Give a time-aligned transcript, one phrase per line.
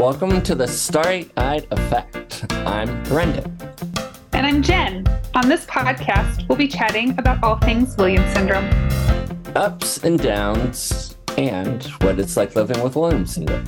[0.00, 2.50] Welcome to the Starry Eyed Effect.
[2.66, 3.54] I'm Brendan.
[4.32, 5.06] And I'm Jen.
[5.34, 8.64] On this podcast, we'll be chatting about all things Williams syndrome
[9.54, 13.66] ups and downs, and what it's like living with Williams syndrome.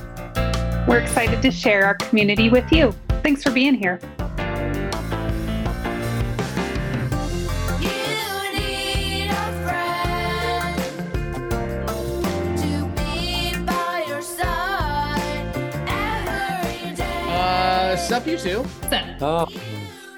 [0.87, 2.95] We're excited to share our community with you.
[3.21, 3.99] Thanks for being here.
[18.07, 18.65] Sup, you two?
[19.21, 19.47] Oh,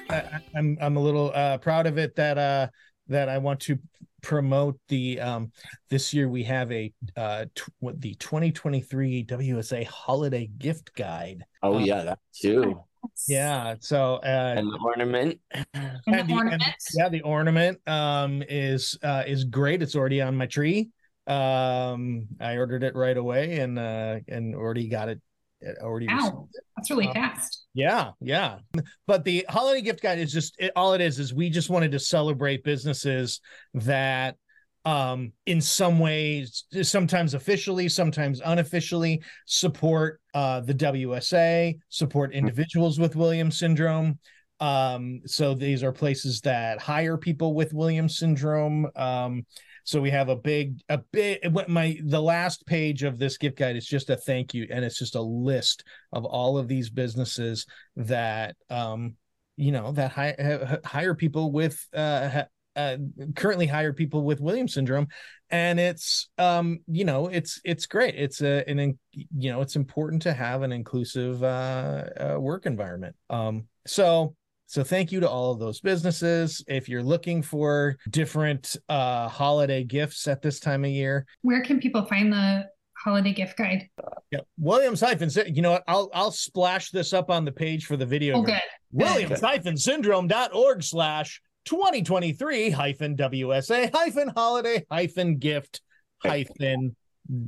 [0.09, 0.23] I,
[0.55, 2.67] I'm I'm a little uh, proud of it that uh
[3.07, 3.77] that I want to
[4.21, 5.51] promote the um
[5.89, 11.45] this year we have a uh tw- the 2023 WSA holiday gift guide.
[11.61, 12.81] oh Uh, yeah, that too.
[13.27, 15.39] Yeah, so uh And the ornament.
[15.53, 15.65] And
[16.07, 16.63] and the the- and-
[16.95, 19.81] yeah, the ornament um is uh is great.
[19.81, 20.89] It's already on my tree.
[21.27, 25.21] Um I ordered it right away and uh and already got it
[25.65, 27.65] it already received Wow, that's really Uh, fast.
[27.73, 28.59] Yeah, yeah.
[29.07, 31.91] But the holiday gift guide is just it, all it is is we just wanted
[31.91, 33.41] to celebrate businesses
[33.73, 34.37] that
[34.85, 43.15] um in some ways sometimes officially sometimes unofficially support uh the WSA support individuals with
[43.15, 44.19] Williams syndrome
[44.59, 49.43] um so these are places that hire people with Williams syndrome um
[49.85, 53.57] so we have a big a big what my the last page of this gift
[53.57, 56.89] guide is just a thank you and it's just a list of all of these
[56.89, 59.15] businesses that um
[59.57, 62.43] you know that hi- hire people with uh,
[62.75, 62.97] uh
[63.35, 65.07] currently hire people with Williams syndrome.
[65.49, 68.15] And it's um you know it's it's great.
[68.15, 73.15] It's a an you know it's important to have an inclusive uh, uh work environment.
[73.29, 74.35] Um so
[74.67, 79.83] so thank you to all of those businesses if you're looking for different uh holiday
[79.83, 82.65] gifts at this time of year Where can people find the
[82.97, 83.87] holiday gift guide?
[84.31, 87.85] yeah williams hyphen Sy- you know what i'll i'll splash this up on the page
[87.85, 88.55] for the video Oh, version.
[88.91, 89.03] good.
[89.05, 95.81] williams hyphen syndrome.org slash 2023 hyphen wsa hyphen holiday hyphen gift
[96.23, 96.95] hyphen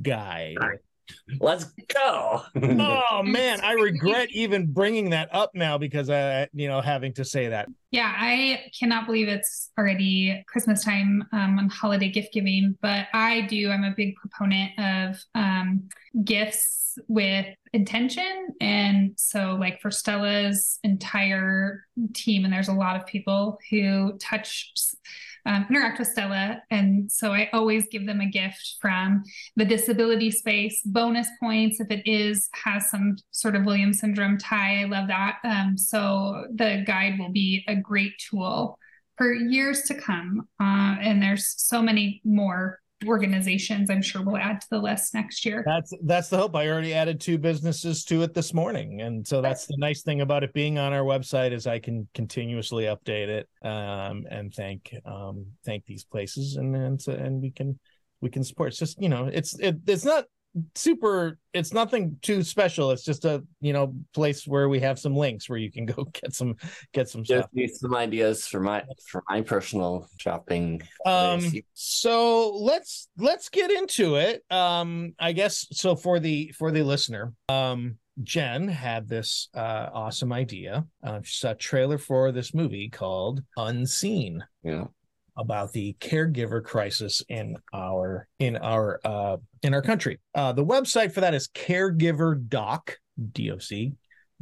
[0.02, 0.56] guide
[1.40, 2.42] Let's go.
[2.56, 7.24] oh man i regret even bringing that up now because uh you know having to
[7.24, 12.76] say that Yeah, I cannot believe it's already Christmas time um, on holiday gift giving,
[12.82, 13.70] but I do.
[13.70, 15.88] I'm a big proponent of um,
[16.22, 18.48] gifts with intention.
[18.60, 24.72] And so, like for Stella's entire team, and there's a lot of people who touch,
[25.48, 26.62] um, interact with Stella.
[26.70, 29.24] And so I always give them a gift from
[29.56, 34.82] the disability space, bonus points if it is, has some sort of Williams syndrome tie.
[34.82, 35.38] I love that.
[35.44, 38.78] Um, so the guide will be a great tool
[39.16, 40.46] for years to come.
[40.60, 45.44] Uh, and there's so many more organizations I'm sure we'll add to the list next
[45.44, 45.62] year.
[45.64, 46.56] That's that's the hope.
[46.56, 50.20] I already added two businesses to it this morning, and so that's the nice thing
[50.20, 54.94] about it being on our website is I can continuously update it um, and thank
[55.04, 57.78] um, thank these places, and and and we can
[58.20, 58.70] we can support.
[58.70, 60.24] It's just you know it's it, it's not
[60.74, 65.14] super it's nothing too special it's just a you know place where we have some
[65.14, 66.56] links where you can go get some
[66.92, 70.82] get some Give stuff me some ideas for my for my personal shopping.
[71.06, 71.56] um list.
[71.74, 77.32] so let's let's get into it um i guess so for the for the listener
[77.48, 82.88] um jen had this uh awesome idea uh she saw a trailer for this movie
[82.88, 84.84] called unseen yeah.
[85.38, 90.18] About the caregiver crisis in our in our uh in our country.
[90.34, 92.98] Uh the website for that is caregiver doc
[93.32, 93.60] doc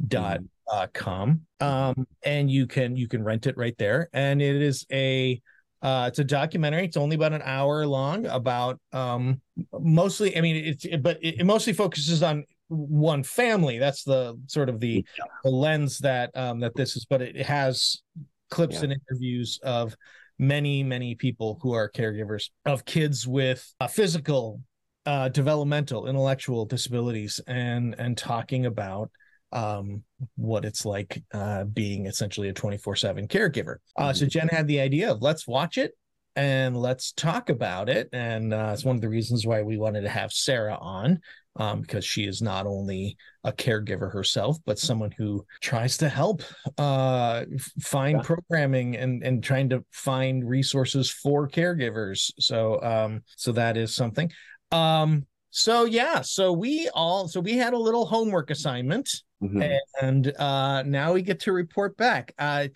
[0.07, 0.39] dot
[0.71, 1.41] uh, com.
[1.59, 4.09] Um and you can you can rent it right there.
[4.13, 5.41] And it is a
[5.81, 6.85] uh it's a documentary.
[6.85, 9.39] It's only about an hour long about um
[9.71, 13.77] mostly i mean it's it, but it, it mostly focuses on one family.
[13.77, 15.05] That's the sort of the,
[15.43, 18.01] the lens that um that this is but it has
[18.49, 18.83] clips Yeah.
[18.83, 19.95] and interviews of
[20.39, 24.61] many many people who are caregivers of kids with uh, physical
[25.05, 29.09] uh developmental intellectual disabilities and and talking about
[29.53, 30.03] um
[30.35, 33.77] what it's like uh being essentially a 24/7 caregiver.
[33.95, 35.93] Uh so Jen had the idea of let's watch it
[36.35, 40.01] and let's talk about it and uh it's one of the reasons why we wanted
[40.01, 41.19] to have Sarah on
[41.57, 46.41] um because she is not only a caregiver herself but someone who tries to help
[46.77, 47.43] uh
[47.81, 48.23] find Yeah.
[48.23, 52.31] programming and and trying to find resources for caregivers.
[52.39, 54.31] So um so that is something.
[54.71, 59.09] Um so yeah, so we all so we had a little homework assignment
[59.41, 59.77] Mhm.
[60.01, 62.67] and uh now we get to report back uh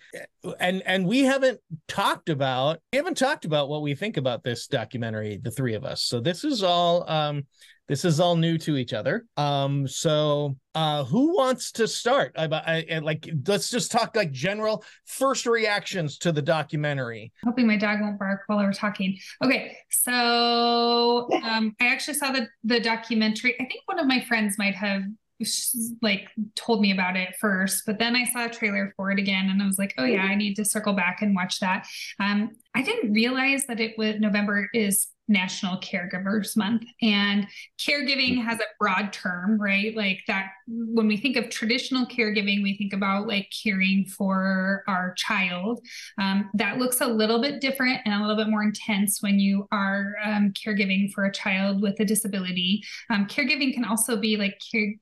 [0.60, 1.58] and and we haven't
[1.88, 5.84] talked about we haven't talked about what we think about this documentary the three of
[5.84, 7.44] us so this is all um
[7.88, 9.26] this is all new to each other.
[9.36, 12.32] Um, so uh, who wants to start?
[12.36, 17.32] I, I, I, like let's just talk like general first reactions to the documentary.
[17.44, 19.18] Hoping my dog won't bark while we're talking.
[19.44, 23.54] Okay, so um, I actually saw the the documentary.
[23.60, 25.02] I think one of my friends might have
[26.02, 29.48] like told me about it first but then i saw a trailer for it again
[29.50, 31.84] and i was like oh yeah i need to circle back and watch that
[32.20, 36.84] um, i didn't realize that it was november is national caregivers month.
[37.00, 37.46] And
[37.80, 39.96] caregiving has a broad term right?
[39.96, 45.14] Like that when we think of traditional caregiving we think about like caring for our
[45.14, 45.80] child.
[46.18, 49.68] Um, that looks a little bit different and a little bit more intense when you
[49.72, 52.82] are um, caregiving for a child with a disability.
[53.10, 54.94] Um, caregiving can also be like care-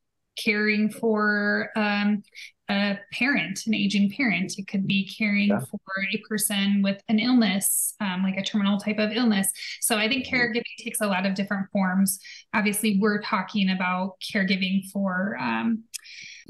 [0.43, 2.23] caring for um,
[2.71, 4.55] a parent, an aging parent.
[4.57, 5.59] It could be caring yeah.
[5.59, 5.81] for
[6.13, 9.51] a person with an illness, um, like a terminal type of illness.
[9.81, 10.37] So I think mm-hmm.
[10.37, 12.21] caregiving takes a lot of different forms.
[12.55, 15.83] Obviously, we're talking about caregiving for um,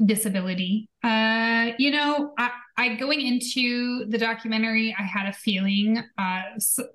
[0.05, 0.89] disability.
[1.03, 6.41] Uh, you know, I, I going into the documentary, I had a feeling uh,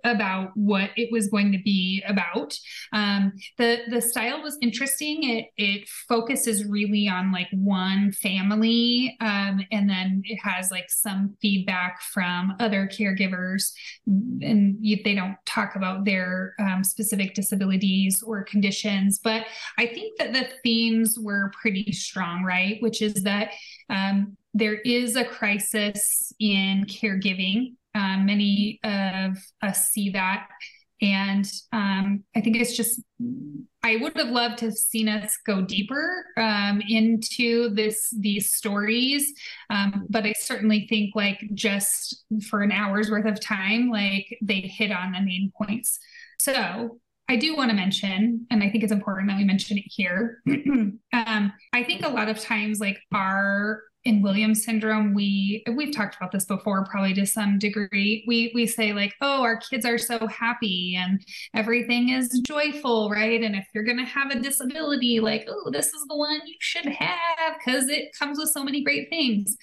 [0.04, 2.58] about what it was going to be about.
[2.92, 5.22] Um, the the style was interesting.
[5.22, 11.36] It it focuses really on like one family, um, and then it has like some
[11.40, 13.72] feedback from other caregivers,
[14.06, 19.20] and you, they don't talk about their um, specific disabilities or conditions.
[19.22, 19.46] But
[19.78, 22.78] I think that the themes were pretty strong, right?
[22.80, 23.50] Which is that
[23.90, 27.74] um, there is a crisis in caregiving.
[27.94, 30.48] Um, many of us see that.
[31.02, 33.02] And um, I think it's just,
[33.82, 39.32] I would have loved to have seen us go deeper um, into this these stories.
[39.68, 44.60] Um, but I certainly think like just for an hour's worth of time, like they
[44.60, 45.98] hit on the main points.
[46.40, 49.84] So I do want to mention, and I think it's important that we mention it
[49.86, 50.42] here.
[50.48, 56.14] um, I think a lot of times, like our in Williams syndrome, we we've talked
[56.14, 58.24] about this before, probably to some degree.
[58.28, 61.20] We we say like, oh, our kids are so happy and
[61.54, 63.42] everything is joyful, right?
[63.42, 66.86] And if you're gonna have a disability, like, oh, this is the one you should
[66.86, 69.56] have because it comes with so many great things.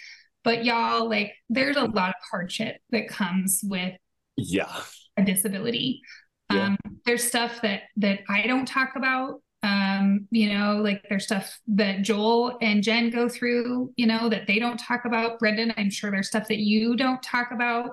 [0.44, 3.94] But y'all, like, there's a lot of hardship that comes with
[4.36, 4.82] yeah
[5.16, 6.02] a disability.
[6.54, 6.66] Yeah.
[6.66, 11.58] Um, there's stuff that that I don't talk about um, you know, like there's stuff
[11.68, 15.40] that Joel and Jen go through, you know, that they don't talk about.
[15.40, 17.92] Brendan, I'm sure there's stuff that you don't talk about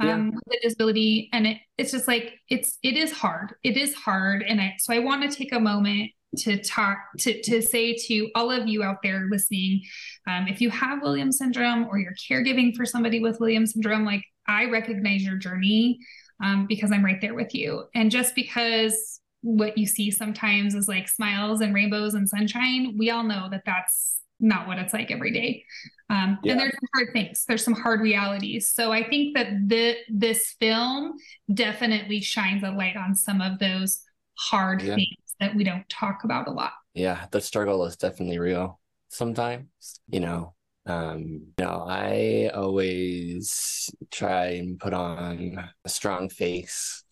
[0.00, 0.38] um, yeah.
[0.46, 1.28] with disability.
[1.34, 3.54] And it, it's just like, it's, it is hard.
[3.62, 4.42] It is hard.
[4.42, 8.30] And I, so I want to take a moment to talk to to say to
[8.36, 9.82] all of you out there listening
[10.28, 14.22] um, if you have williams syndrome or you're caregiving for somebody with williams syndrome like
[14.46, 15.98] i recognize your journey
[16.42, 20.88] um, because i'm right there with you and just because what you see sometimes is
[20.88, 22.94] like smiles and rainbows and sunshine.
[22.98, 25.64] We all know that that's not what it's like every day.
[26.08, 26.52] Um, yeah.
[26.52, 27.44] And there's some hard things.
[27.46, 28.68] There's some hard realities.
[28.68, 31.14] So I think that the this film
[31.52, 34.02] definitely shines a light on some of those
[34.38, 34.94] hard yeah.
[34.94, 36.72] things that we don't talk about a lot.
[36.94, 38.80] Yeah, the struggle is definitely real.
[39.08, 39.66] Sometimes,
[40.08, 40.54] you know,
[40.86, 41.18] um,
[41.58, 47.04] you know, I always try and put on a strong face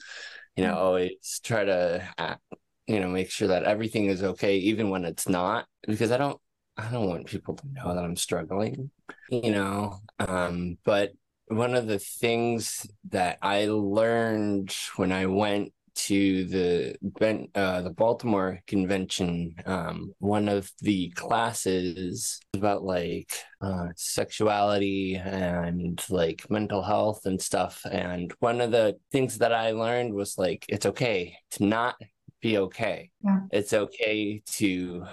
[0.58, 2.40] you know, always try to,
[2.88, 6.40] you know, make sure that everything is okay, even when it's not, because I don't,
[6.76, 8.90] I don't want people to know that I'm struggling,
[9.30, 10.00] you know.
[10.18, 11.12] Um, but
[11.46, 18.60] one of the things that I learned when I went to the uh, the Baltimore
[18.66, 27.40] convention, um, one of the classes about like uh, sexuality and like mental health and
[27.40, 27.82] stuff.
[27.90, 31.96] And one of the things that I learned was like it's okay to not
[32.40, 33.10] be okay.
[33.24, 33.40] Yeah.
[33.50, 35.04] It's okay to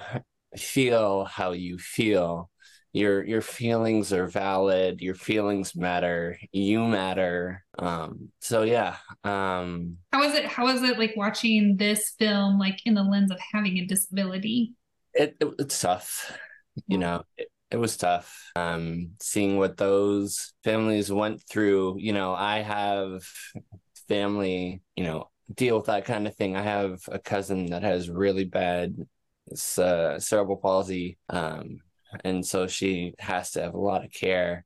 [0.56, 2.50] feel how you feel
[2.96, 10.24] your your feelings are valid your feelings matter you matter um so yeah um how
[10.24, 13.78] is it how is it like watching this film like in the lens of having
[13.78, 14.74] a disability?
[15.14, 16.38] It, it it's tough
[16.88, 22.34] you know it, it was tough um seeing what those families went through you know
[22.34, 23.24] i have
[24.08, 26.56] family you know deal with that kind of thing.
[26.56, 28.96] I have a cousin that has really bad
[29.78, 31.80] uh, cerebral palsy um
[32.24, 34.66] and so she has to have a lot of care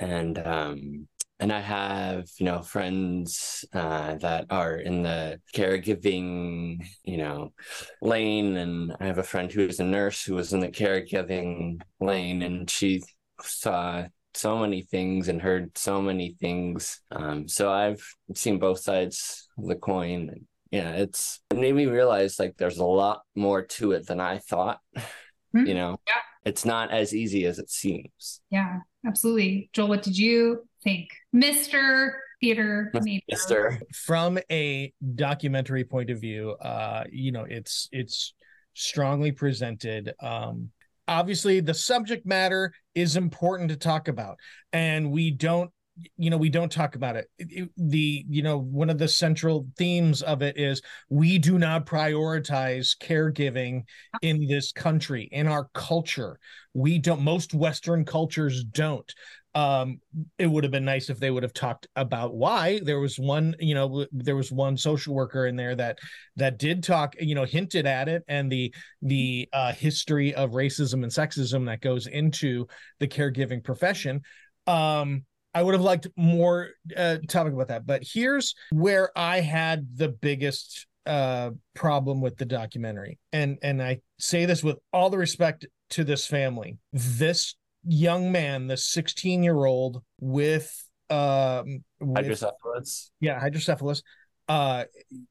[0.00, 1.08] and um
[1.40, 7.52] and I have, you know, friends uh, that are in the caregiving, you know,
[8.00, 11.80] lane, and I have a friend who is a nurse who was in the caregiving
[12.00, 13.02] lane, and she
[13.42, 17.00] saw so many things and heard so many things.
[17.10, 18.02] Um, so I've
[18.36, 20.46] seen both sides of the coin.
[20.70, 24.38] yeah, it's it made me realize like there's a lot more to it than I
[24.38, 24.78] thought.
[25.54, 25.66] Mhm.
[25.68, 26.20] You know, Yeah.
[26.44, 28.40] It's not as easy as it seems.
[28.50, 29.70] Yeah, absolutely.
[29.72, 31.08] Joel, what did you think?
[31.34, 32.12] Mr.
[32.40, 33.22] Theater Major.
[33.28, 38.34] Mister, from a documentary point of view uh you know it's it's
[38.74, 40.70] strongly presented um
[41.08, 44.36] obviously the subject matter is important to talk about
[44.74, 45.70] and we don't
[46.16, 47.30] you know we don't talk about it.
[47.38, 51.86] It- the you know one of the central themes of it is we do not
[51.86, 53.82] prioritize caregiving
[54.22, 56.38] in this country in our culture.
[56.72, 59.12] We don't most western cultures don't.
[59.54, 60.00] Um
[60.36, 62.80] it would have been nice if they would have talked about why.
[62.82, 66.00] There was one you know there was one social worker in there that
[66.34, 71.04] that did talk you know hinted at it and the the uh history of racism
[71.04, 72.66] and sexism that goes into
[72.98, 74.22] the caregiving profession.
[74.66, 75.24] Um
[75.54, 80.08] i would have liked more uh topic about that but here's where i had the
[80.08, 85.66] biggest uh problem with the documentary and and i say this with all the respect
[85.90, 87.54] to this family this
[87.86, 90.72] young man, the 16 year old with
[91.10, 93.10] um with, hydrocephalus.
[93.20, 94.02] yeah hydrocephalus
[94.48, 94.84] uh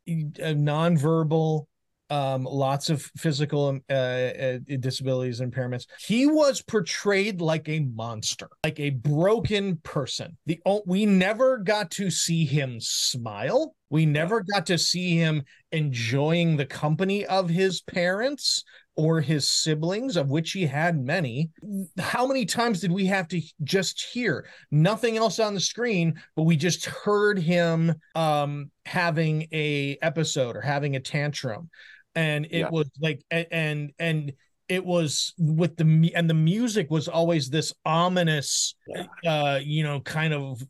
[0.07, 1.65] a nonverbal
[2.09, 5.85] um lots of physical uh, uh disabilities and impairments.
[5.99, 10.37] He was portrayed like a monster like a broken person.
[10.45, 13.75] The we never got to see him smile.
[13.89, 18.63] We never got to see him enjoying the company of his parents
[18.95, 21.49] or his siblings of which he had many.
[21.97, 24.47] How many times did we have to just hear?
[24.71, 30.61] Nothing else on the screen but we just heard him um having a episode or
[30.61, 31.69] having a tantrum
[32.15, 32.69] and it Yeah.
[32.69, 34.33] was like and and
[34.69, 39.05] it was with the and the music was always this ominous Yeah.
[39.25, 40.61] uh you know kind of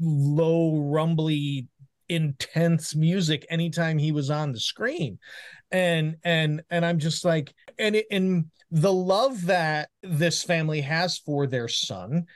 [0.00, 1.68] low rumbly
[2.14, 5.18] intense music anytime he was on the screen.
[5.70, 11.18] And and and i'm just like and it, and the love that this family has
[11.18, 12.26] for their son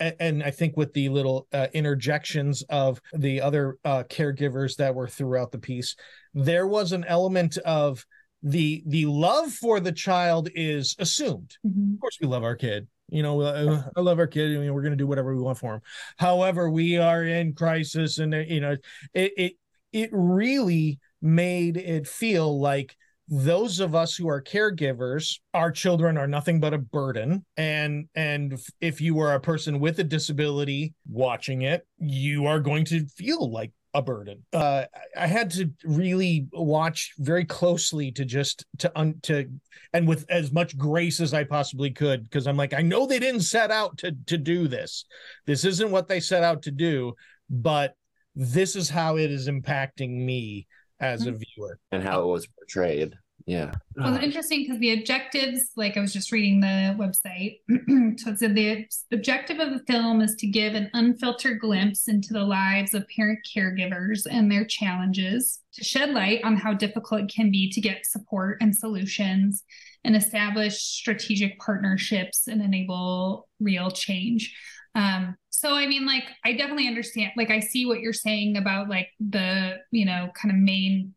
[0.00, 4.94] a- and i think with the little uh, interjections of the other uh, caregivers that
[4.96, 5.94] were throughout the piece
[6.34, 8.04] there was an element of
[8.42, 11.56] the the love for the child is assumed.
[11.64, 11.94] Mhm.
[11.94, 14.72] of course we love our kid you know uh, i love our kid I mean,
[14.72, 15.80] we're going to do whatever we want for him.
[16.16, 18.76] However we are in crisis and uh, you know
[19.14, 19.52] it it
[19.92, 22.96] it really made it feel like
[23.28, 27.44] those of us who are caregivers our children are nothing but a burden.
[27.56, 32.84] And and if you are a person with a disability watching it you are going
[32.86, 34.42] to feel like a burden.
[34.52, 34.84] Uh
[35.16, 39.48] i had to really watch very closely to just to un to
[39.92, 43.18] and with as much grace as i possibly could because i'm like i know they
[43.18, 45.04] didn't set out to to do this.
[45.46, 47.14] This isn't what they set out to do
[47.50, 47.94] but
[48.34, 50.66] this is how it is impacting me
[51.00, 51.78] as a viewer.
[51.90, 53.14] And how it was portrayed.
[53.46, 53.72] Yeah.
[53.96, 57.58] Well, it's interesting because the objectives, like I was just reading the website,
[58.18, 62.32] so it said the objective of the film is to give an unfiltered glimpse into
[62.32, 67.34] the lives of parent caregivers and their challenges, to shed light on how difficult it
[67.34, 69.64] can be to get support and solutions,
[70.04, 74.54] and establish strategic partnerships and enable real change.
[74.94, 78.88] Um, so I mean, like, I definitely understand, like, I see what you're saying about
[78.88, 81.14] like the, you know, kind of main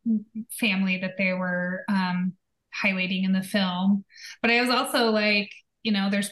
[0.59, 2.33] family that they were um
[2.83, 4.03] highlighting in the film.
[4.41, 5.49] But I was also like,
[5.83, 6.29] you know, there's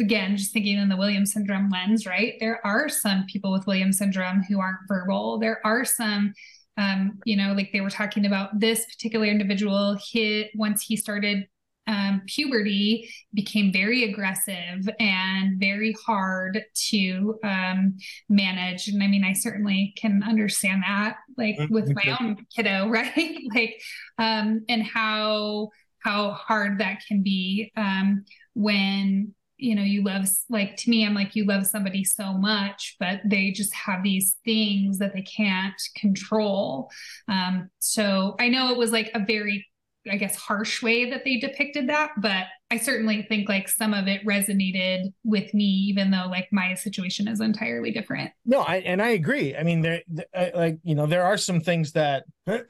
[0.00, 2.34] again just thinking in the Williams syndrome lens, right?
[2.40, 5.38] There are some people with Williams syndrome who aren't verbal.
[5.38, 6.34] There are some
[6.78, 11.46] um, you know, like they were talking about this particular individual, he once he started
[11.86, 17.96] um, puberty became very aggressive and very hard to um,
[18.28, 18.88] manage.
[18.88, 23.38] And I mean, I certainly can understand that, like Mm, with my own kiddo, right?
[23.54, 23.80] like,
[24.18, 28.24] um, and how how hard that can be um,
[28.54, 32.94] when you know you love like to me i'm like you love somebody so much
[33.00, 36.90] but they just have these things that they can't control
[37.28, 39.66] um so i know it was like a very
[40.10, 44.06] i guess harsh way that they depicted that but i certainly think like some of
[44.08, 49.02] it resonated with me even though like my situation is entirely different No, I and
[49.02, 49.56] I agree.
[49.56, 52.60] I mean, there, th- uh, like you know, there are some things that, uh,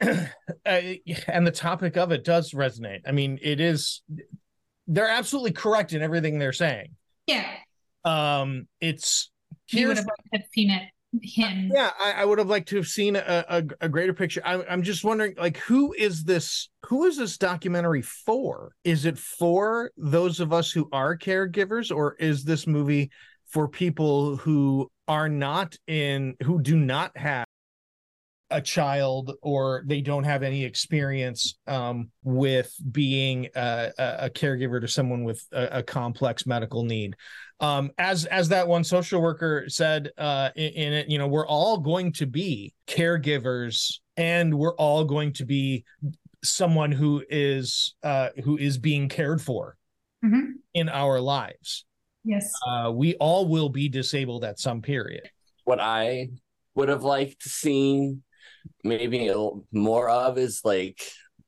[0.65, 3.01] and the topic of it does resonate.
[3.07, 4.01] I mean, it is.
[4.87, 6.95] They're absolutely correct in everything they're saying.
[7.27, 7.45] yeah
[8.05, 9.29] Um, it's
[9.69, 10.83] you would here's have liked to have seen it
[11.21, 14.41] him yeah, I, I would have liked to have seen a, a, a greater picture.
[14.45, 16.69] I, I'm just wondering, like, who is this?
[16.85, 18.73] Who is this documentary for?
[18.83, 23.11] Is it for those of us who are caregivers, or is this movie
[23.47, 27.45] for people who are not in, who do not have
[28.49, 34.87] a child or they don't have any experience um, with being a, a, caregiver to
[34.87, 37.15] someone with a, a complex medical need.
[37.59, 41.47] Um, as as that one social worker said uh, in, in it, you know, we're
[41.47, 45.83] all going to be caregivers, and we're all going to be
[46.43, 49.75] someone who is uh, who is being cared for
[50.23, 50.51] mm-hmm.
[50.73, 51.85] in our lives.
[52.23, 55.27] Yes, uh, we all will be disabled at some period.
[55.63, 56.29] What I
[56.75, 58.17] would have liked to see
[58.83, 59.31] maybe
[59.71, 61.01] more of is like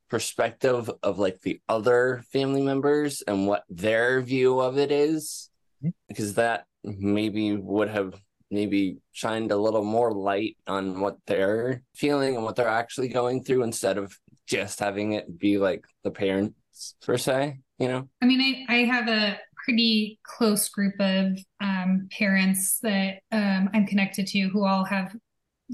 [0.10, 5.50] perspective of like the other family members and what their view of it is
[5.84, 5.90] mm-hmm.
[6.08, 8.20] because that maybe would have
[8.52, 13.44] maybe shined a little more light on what they're feeling and what they're actually going
[13.44, 18.26] through instead of just having it be like the parents per se you know i
[18.26, 24.26] mean i, I have a pretty close group of um, parents that um, i'm connected
[24.28, 25.16] to who all have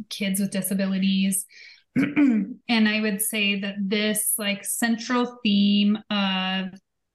[0.09, 1.45] kids with disabilities.
[1.95, 6.67] and I would say that this like central theme of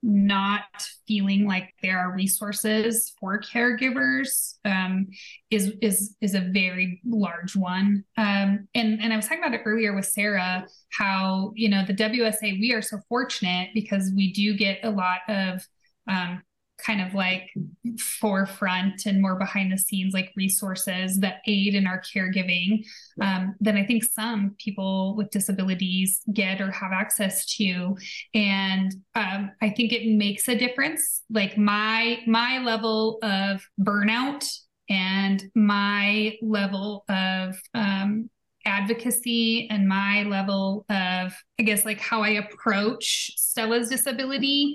[0.02, 0.62] not
[1.06, 5.08] feeling like there are resources for caregivers um,
[5.50, 8.04] is is is a very large one.
[8.16, 11.94] Um, and and I was talking about it earlier with Sarah, how you know the
[11.94, 15.66] WSA we are so fortunate because we do get a lot of
[16.08, 16.42] um,
[16.80, 17.50] kind of like
[17.98, 22.84] forefront and more behind the scenes like resources that aid in our caregiving
[23.20, 27.96] um, than i think some people with disabilities get or have access to.
[28.34, 31.22] And um, i think it makes a difference.
[31.30, 34.46] Like my my level of burnout
[34.88, 38.28] and my level of um,
[38.66, 44.74] advocacy and my level of i guess like how i approach stella's disability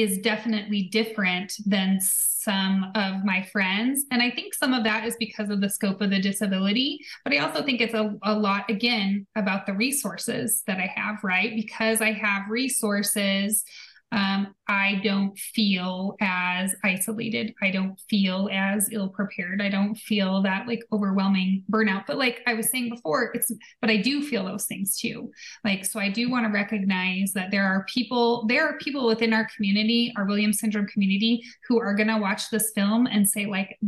[0.00, 4.06] is definitely different than some of my friends.
[4.10, 7.00] And I think some of that is because of the scope of the disability.
[7.24, 11.16] But I also think it's a, a lot, again, about the resources that I have,
[11.24, 11.54] right?
[11.54, 13.64] Because I have resources
[14.12, 17.54] um, I don't feel as isolated.
[17.62, 19.60] I don't feel as ill prepared.
[19.60, 22.04] I don't feel that like overwhelming burnout.
[22.06, 25.30] But like I was saying before, it's, but I do feel those things too.
[25.64, 29.32] Like, so I do want to recognize that there are people, there are people within
[29.32, 33.46] our community, our Williams syndrome community, who are going to watch this film and say,
[33.46, 33.78] like,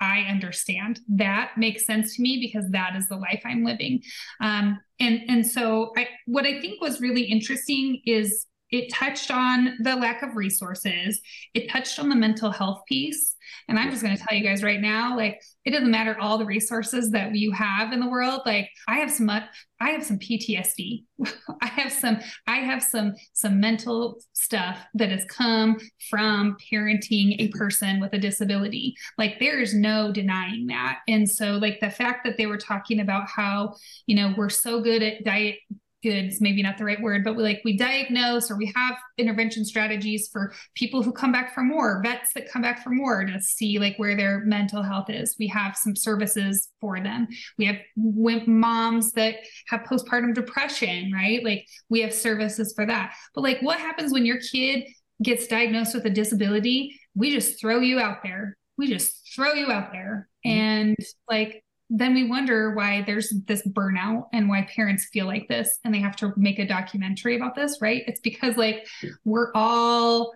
[0.00, 1.00] I understand.
[1.08, 4.02] That makes sense to me because that is the life I'm living.
[4.40, 9.76] Um, and and so I, what I think was really interesting is it touched on
[9.82, 11.20] the lack of resources.
[11.54, 13.36] It touched on the mental health piece.
[13.68, 16.38] And i'm just going to tell you guys right now like it doesn't matter all
[16.38, 18.40] the resources that you have in the world.
[18.44, 21.04] Like i have some i have some ptsd
[21.62, 25.76] i have some i have some some mental stuff that has come
[26.10, 28.94] from parenting a person with a disability.
[29.18, 31.00] Like there is no denying that.
[31.06, 33.74] And so like the fact that they were talking about how
[34.06, 35.56] you know we're so good at diet
[36.04, 38.96] good is maybe not the right word, but we like we diagnose or we have
[39.18, 43.24] intervention strategies for people who come back for more, vets that come back for more
[43.24, 45.34] to see like where their mental health is.
[45.38, 47.26] We have some services for them.
[47.58, 47.78] We have
[48.46, 49.36] moms that
[49.68, 51.42] have postpartum depression, right?
[51.42, 53.14] Like we have services for that.
[53.34, 54.84] But like what happens when your kid
[55.22, 57.00] gets diagnosed with a disability?
[57.14, 58.56] We just throw you out there.
[58.76, 60.28] We just throw you out there.
[60.46, 60.58] Mm-hmm.
[60.58, 60.96] And
[61.28, 65.94] like then we wonder why there's this burnout and why parents feel like this and
[65.94, 68.02] they have to make a documentary about this, right?
[68.06, 68.86] It's because like
[69.24, 70.32] we're all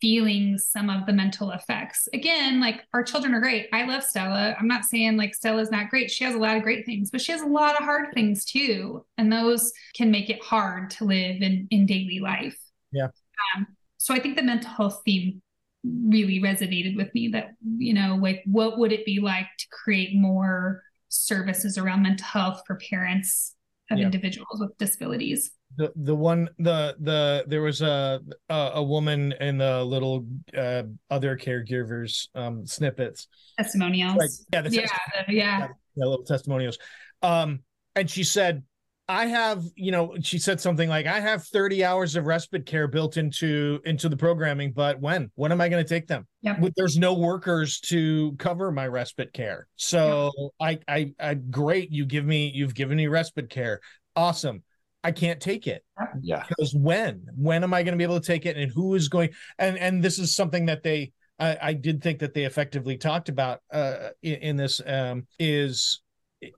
[0.00, 2.08] feeling some of the mental effects.
[2.12, 3.68] Again, like our children are great.
[3.72, 4.56] I love Stella.
[4.58, 6.10] I'm not saying like Stella's not great.
[6.10, 8.44] She has a lot of great things, but she has a lot of hard things
[8.44, 9.04] too.
[9.16, 12.58] And those can make it hard to live in, in daily life.
[12.90, 13.08] Yeah.
[13.56, 15.40] Um, so I think the mental health theme
[15.84, 20.14] really resonated with me that, you know, like what would it be like to create
[20.14, 23.54] more services around mental health for parents
[23.90, 24.06] of yeah.
[24.06, 25.52] individuals with disabilities.
[25.76, 30.84] The the one the the there was a a, a woman in the little uh,
[31.10, 33.28] other caregivers um snippets.
[33.58, 34.16] Testimonials.
[34.16, 34.86] Like, yeah the yeah,
[35.26, 35.58] the, yeah.
[35.58, 36.78] Yeah little testimonials.
[37.22, 37.60] Um
[37.94, 38.62] and she said
[39.08, 42.86] I have, you know, she said something like, I have 30 hours of respite care
[42.86, 45.30] built into into the programming, but when?
[45.34, 46.26] When am I going to take them?
[46.42, 46.72] Yep.
[46.76, 49.66] There's no workers to cover my respite care.
[49.76, 50.80] So yep.
[50.88, 53.80] I, I I great, you give me you've given me respite care.
[54.14, 54.62] Awesome.
[55.04, 55.84] I can't take it.
[56.20, 56.44] Yeah.
[56.48, 57.26] Because when?
[57.36, 58.56] When am I going to be able to take it?
[58.56, 62.20] And who is going and and this is something that they I, I did think
[62.20, 66.02] that they effectively talked about uh in, in this um is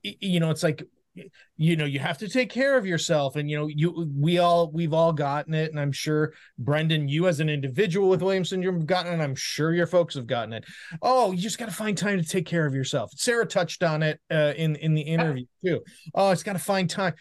[0.03, 0.83] you know, it's like
[1.57, 3.35] you know you have to take care of yourself.
[3.35, 5.71] And you know you we all we've all gotten it.
[5.71, 9.15] And i'm sure brendan you as an individual with williams syndrome have gotten it.
[9.15, 10.65] And i'm sure your folks have gotten it.
[11.01, 13.11] Oh you just got to find time to take care of yourself.
[13.15, 15.81] Sarah touched on it uh, in in the interview too.
[16.13, 17.13] Oh it's got to find time.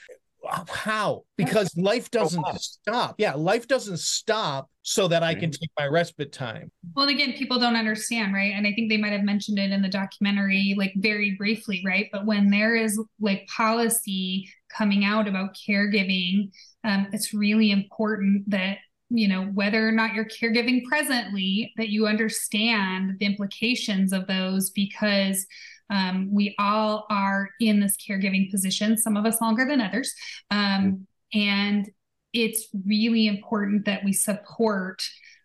[0.69, 1.23] How?
[1.37, 3.15] Because life doesn't stop.
[3.19, 6.71] Yeah life doesn't stop so that i can take my respite time.
[6.95, 8.53] Well again people don't understand right?
[8.55, 12.09] And i think they might have mentioned it in the documentary like very briefly right?
[12.13, 16.51] But when there is like policy coming out about caregiving
[16.85, 22.07] um, it's really important that you know whether or not you're caregiving presently that you
[22.07, 25.47] understand the implications of those because
[25.91, 30.15] um, we all are in this caregiving position, some of us longer than others.
[30.51, 31.89] Um, and
[32.35, 35.03] it's really important that we support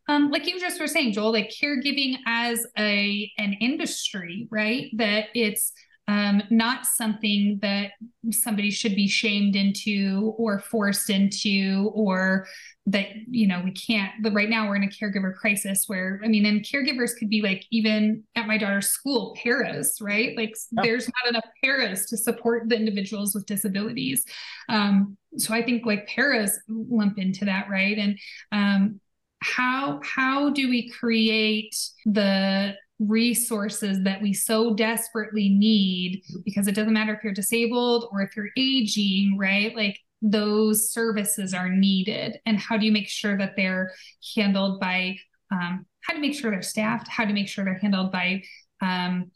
[0.07, 4.89] um, like you just were saying joel like caregiving as a an industry right?
[4.97, 5.71] That it's
[6.09, 7.91] um, not something that
[8.31, 12.47] somebody should be shamed into or forced into or
[12.87, 16.27] that you know we can't but right now we're in a caregiver crisis where i
[16.27, 20.35] mean and caregivers could be like even at my daughter's school paras right?
[20.35, 20.81] Like oh.
[20.83, 24.25] there's not enough paras to support the individuals with disabilities.
[24.67, 27.97] Um, so i think like paras lump into that right?
[27.97, 28.19] And
[28.51, 28.99] um,
[29.41, 36.93] how how do we create the resources that we so desperately need because it doesn't
[36.93, 39.75] matter if you're disabled or if you're aging, right?
[39.75, 42.39] Like those services are needed.
[42.45, 43.91] And how do you make sure that they're
[44.35, 45.17] handled by,
[45.51, 48.43] um, how to make sure they're staffed, how to make sure they're handled by
[48.81, 49.31] um,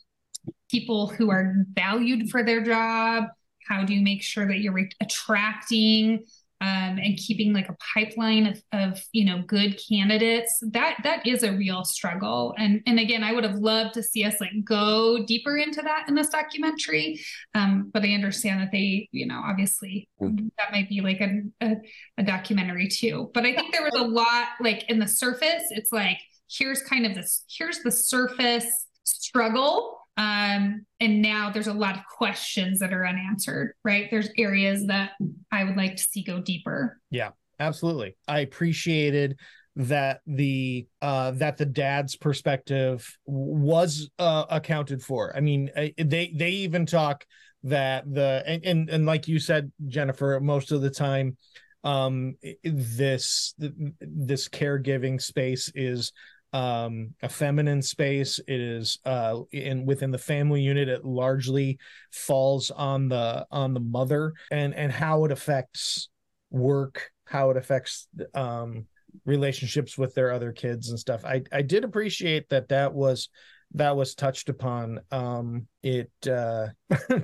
[0.70, 3.26] people who are valued for their job?
[3.66, 6.26] How do you make sure that you're attracting
[6.64, 11.44] um, and keeping like a pipeline of, of you know good candidates that that is
[11.44, 12.56] a real struggle.
[12.58, 16.06] And and again i would have loved to see us like go deeper into that
[16.08, 17.20] in this documentary
[17.54, 20.48] um, but i understand that they you know obviously mm-hmm.
[20.58, 21.76] that might be like a, a,
[22.20, 23.30] a documentary too.
[23.34, 26.18] But i think there was a lot like in the surface it's like
[26.50, 32.02] here's kind of this here's the surface struggle um, and now there's a lot of
[32.06, 34.10] questions that are unanswered, right?
[34.12, 35.12] There's areas that
[35.52, 37.00] I would like to see go deeper.
[37.10, 38.16] Yeah, absolutely.
[38.28, 39.40] I appreciated
[39.76, 46.52] that the uh that the dad's perspective was uh accounted for i mean they they
[46.52, 47.26] even talk
[47.64, 51.36] that the and, and and like you said jennifer most of the time
[51.84, 53.56] um this
[54.00, 56.12] this caregiving space is
[56.54, 58.40] um, a feminine space.
[58.48, 60.88] It is uh, in within the family unit.
[60.88, 61.80] It largely
[62.12, 66.10] falls on the on the mother and and how it affects
[66.52, 68.86] work, how it affects um,
[69.26, 71.26] relationships with their other kids and stuff.
[71.26, 73.30] I I did appreciate that that was
[73.74, 75.02] that was touched upon.
[75.12, 76.12] Um, it.
[76.26, 76.68] Uh,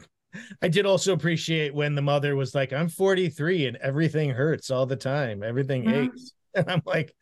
[0.61, 4.85] I did also appreciate when the mother was like, "I'm 43 and everything hurts all
[4.85, 5.43] the time.
[5.43, 6.05] Everything mm-hmm.
[6.05, 7.15] aches," and I'm like,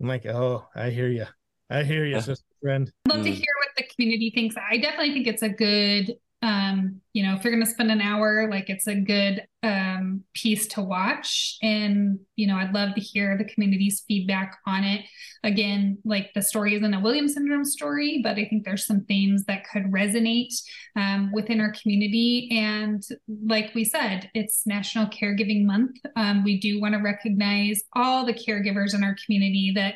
[0.00, 1.26] "I'm like, oh, I hear you.
[1.70, 2.90] I hear you, sister friend.
[3.06, 3.28] I'd love mm.
[3.28, 4.54] to hear what the community thinks.
[4.70, 8.00] I definitely think it's a good, um, you know, if you're going to spend an
[8.00, 11.56] hour, like it's a good um, piece to watch.
[11.62, 15.04] And, you know, I'd love to hear the community's feedback on it.
[15.42, 19.44] Again, like the story isn't a Williams syndrome story, but I think there's some themes
[19.46, 20.54] that could resonate
[20.94, 22.48] um, within our community.
[22.52, 23.02] And
[23.44, 25.96] like we said, it's National Caregiving Month.
[26.14, 29.94] Um, we do want to recognize all the caregivers in our community that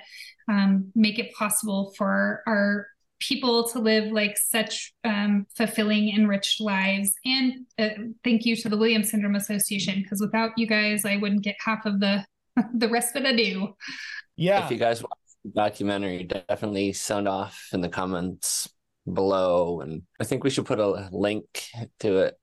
[0.51, 2.89] um, make it possible for our
[3.21, 7.15] people to live like such um, fulfilling, enriched lives.
[7.25, 7.91] And uh,
[8.25, 11.87] thank you to the Williams Syndrome Association because without you guys, I wouldn't get half
[11.87, 12.25] of the
[12.75, 13.77] the rest that I do.
[14.37, 14.65] Yeah.
[14.65, 15.11] If you guys watch
[15.45, 18.69] the documentary, definitely sound off in the comments
[19.11, 21.45] below, and I think we should put a link
[22.01, 22.37] to it.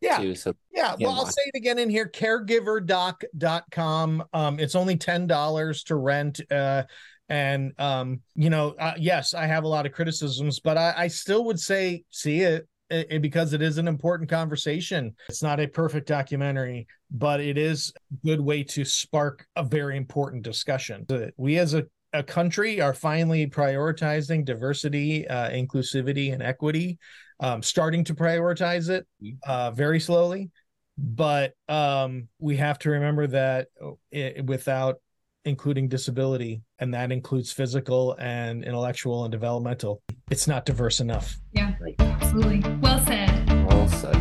[0.00, 0.18] Yeah.
[0.18, 0.96] Too, so yeah.
[0.98, 4.24] Well, I'll say it again in here caregiverdoc.com.
[4.32, 6.40] Um, it's only $10 to rent.
[6.50, 6.84] Uh,
[7.30, 11.08] and um, you know, uh, yes, I have a lot of criticisms, but I, I
[11.08, 15.14] still would say see it, it, it, because it is an important conversation.
[15.28, 19.96] It's not a perfect documentary, but it is a good way to spark a very
[19.96, 21.06] important discussion.
[21.36, 26.98] We as a a country are finally prioritizing diversity, uh, inclusivity, and equity,
[27.38, 29.06] um, starting to prioritize it
[29.46, 30.50] uh, very slowly.
[30.98, 33.68] But um, we have to remember that
[34.10, 34.96] it, without
[35.44, 40.02] including disability, and that includes physical and intellectual and developmental.
[40.30, 41.38] It's not diverse enough.
[41.52, 42.62] Yeah, absolutely.
[42.80, 43.66] Well said.
[43.66, 44.16] Well said.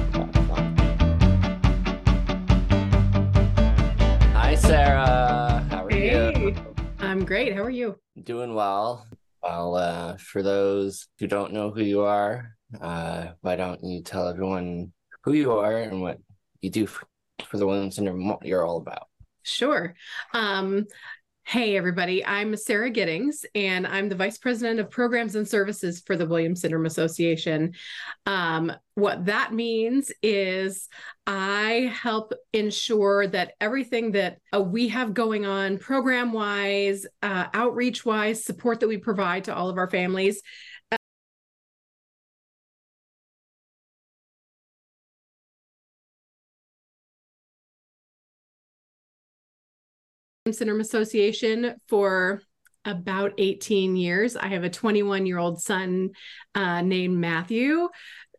[4.34, 5.65] Hi, Sarah.
[5.69, 6.34] How are hey.
[6.39, 6.55] you?
[6.99, 7.53] I'm great.
[7.53, 7.99] How are you?
[8.23, 9.05] Doing well.
[9.43, 14.27] Well, uh, for those who don't know who you are, uh, why don't you tell
[14.27, 14.91] everyone
[15.23, 16.19] who you are and what
[16.62, 17.05] you do for,
[17.45, 19.08] for the Williams Syndrome, what you're all about.
[19.43, 19.95] Sure.
[20.34, 20.86] Um,
[21.49, 22.23] Hey, everybody.
[22.23, 26.62] I'm Sarah Giddings, and I'm the Vice President of Programs and Services for the Williams
[26.62, 27.73] Syndrome Association.
[28.28, 30.88] Um, what that means is
[31.25, 38.06] I help ensure that everything that uh, we have going on, program wise, uh, outreach
[38.06, 40.43] wise, support that we provide to all of our families,
[50.53, 52.41] Syndrome Association for
[52.85, 54.35] about 18 years.
[54.35, 56.12] I have a 21 year old son
[56.55, 57.89] uh, named Matthew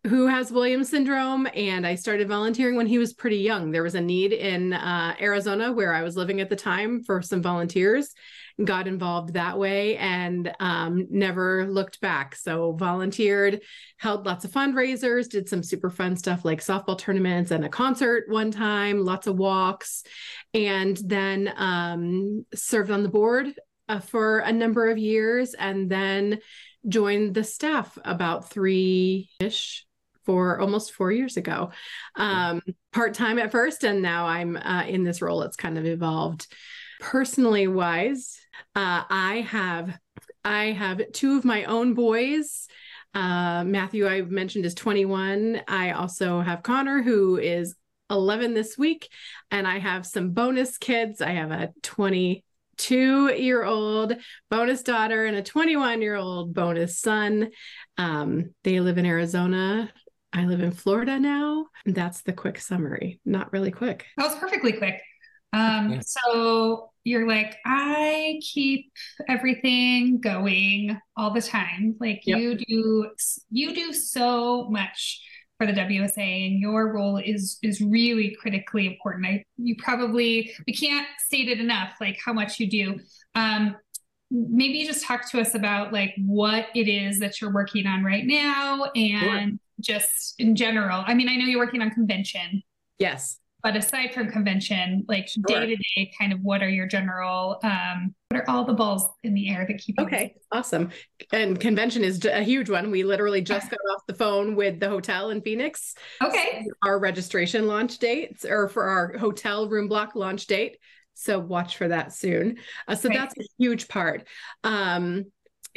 [0.06, 3.70] who has Williams syndrome, and I started volunteering when he was pretty young.
[3.70, 7.20] There was a need in uh, Arizona where I was living at the time for
[7.20, 8.14] some volunteers.
[8.62, 12.34] Got involved that way and um, never looked back.
[12.34, 13.62] So volunteered,
[13.96, 18.24] held lots of fundraisers, did some super fun stuff like softball tournaments and a concert
[18.28, 20.02] one time, lots of walks,
[20.52, 23.46] and then um, served on the board
[23.88, 26.40] uh, for a number of years, and then
[26.86, 29.86] joined the staff about three ish
[30.26, 31.70] for almost four years ago,
[32.16, 32.60] um,
[32.92, 35.42] part time at first, and now I'm uh, in this role.
[35.42, 36.46] It's kind of evolved.
[37.00, 38.38] Personally wise,
[38.76, 39.98] uh, I have
[40.44, 42.68] I have two of my own boys.
[43.14, 45.62] Uh, Matthew, I mentioned, is 21.
[45.66, 47.74] I also have Connor, who is
[48.10, 49.08] 11 this week,
[49.50, 51.20] and I have some bonus kids.
[51.20, 54.14] I have a 22 year old
[54.50, 57.50] bonus daughter and a 21 year old bonus son.
[57.96, 59.92] Um, they live in Arizona.
[60.32, 61.66] I live in Florida now.
[61.84, 63.20] That's the quick summary.
[63.24, 64.06] Not really quick.
[64.16, 65.00] That was perfectly quick.
[65.52, 66.00] Um, yeah.
[66.00, 68.92] So you're like, I keep
[69.28, 71.96] everything going all the time.
[72.00, 72.38] Like yep.
[72.38, 73.10] you do,
[73.50, 75.22] you do so much
[75.58, 79.26] for the WSA, and your role is is really critically important.
[79.26, 82.98] I you probably we can't state it enough, like how much you do.
[83.34, 83.76] Um,
[84.30, 88.26] maybe just talk to us about like what it is that you're working on right
[88.26, 89.50] now and.
[89.50, 91.02] Sure just in general?
[91.06, 92.62] I mean, I know you're working on convention.
[92.98, 93.39] Yes.
[93.62, 98.14] But aside from convention, like day to day, kind of what are your general, um,
[98.28, 100.04] what are all the balls in the air that keep you?
[100.04, 100.90] Okay, awesome.
[101.32, 102.90] And convention is a huge one.
[102.90, 105.94] We literally just got off the phone with the hotel in Phoenix.
[106.22, 106.66] Okay.
[106.84, 110.78] Our registration launch dates or for our hotel room block launch date.
[111.14, 112.58] So watch for that soon.
[112.88, 114.26] Uh, so that's a huge part.
[114.64, 115.26] Um,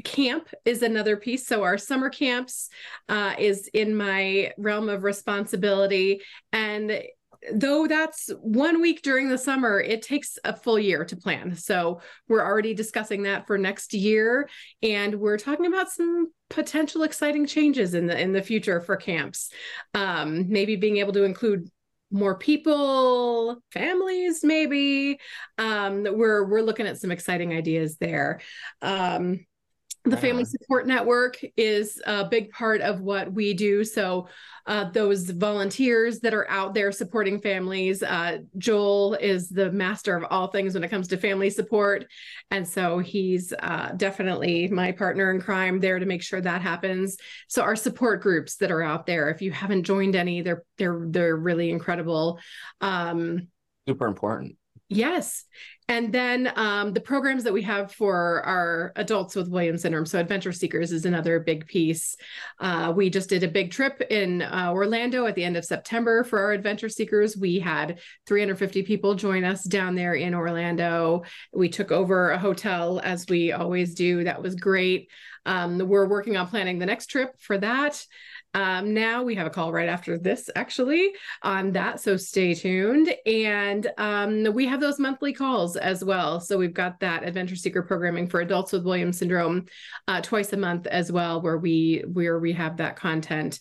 [0.04, 2.70] camp is another piece so our summer camps
[3.10, 7.04] uh, is in my realm of responsibility and
[7.52, 11.56] though that's one week during the summer it takes a full year to plan.
[11.56, 14.50] So we're already discussing that for next year
[14.82, 19.50] and we're talking about some potential exciting changes in the in the future for camps.
[19.94, 21.70] Um, maybe being able to include
[22.12, 25.20] more people families maybe.
[25.58, 28.40] Um, we're we're looking at some exciting ideas there.
[28.82, 29.46] Um,
[30.06, 33.86] the family support network is a big part of what we do.
[33.86, 34.28] So
[34.66, 40.26] uh, those volunteers that are out there supporting families uh, joel is the master of
[40.30, 42.06] all things when it comes to family support.
[42.52, 47.18] And so he's uh, definitely my partner in crime there to make sure that happens.
[47.48, 51.06] So our support groups that are out there if you haven't joined any they're they're
[51.08, 52.40] they're really incredible.
[52.82, 53.48] Um,
[53.88, 54.58] super important.
[54.90, 55.46] Yes.
[55.90, 60.06] And then um, the programs that we have for our adults with Williams syndrome.
[60.06, 62.16] So, Adventure Seekers is another big piece.
[62.60, 66.24] Uh, we just did a big trip in uh, Orlando at the end of September
[66.24, 67.36] for our Adventure Seekers.
[67.36, 71.24] We had 350 people join us down there in Orlando.
[71.52, 74.24] We took over a hotel as we always do.
[74.24, 75.10] That was great.
[75.46, 78.04] Um, we're working on planning the next trip for that.
[78.54, 82.00] Um, now we have a call right after this, actually, on that.
[82.02, 83.14] So stay tuned.
[83.26, 86.40] And um, we have those monthly calls as well.
[86.40, 89.66] So we've got that Adventure Seeker programming for adults with Williams syndrome
[90.08, 93.60] uh, twice a month as well, where we where we have that content.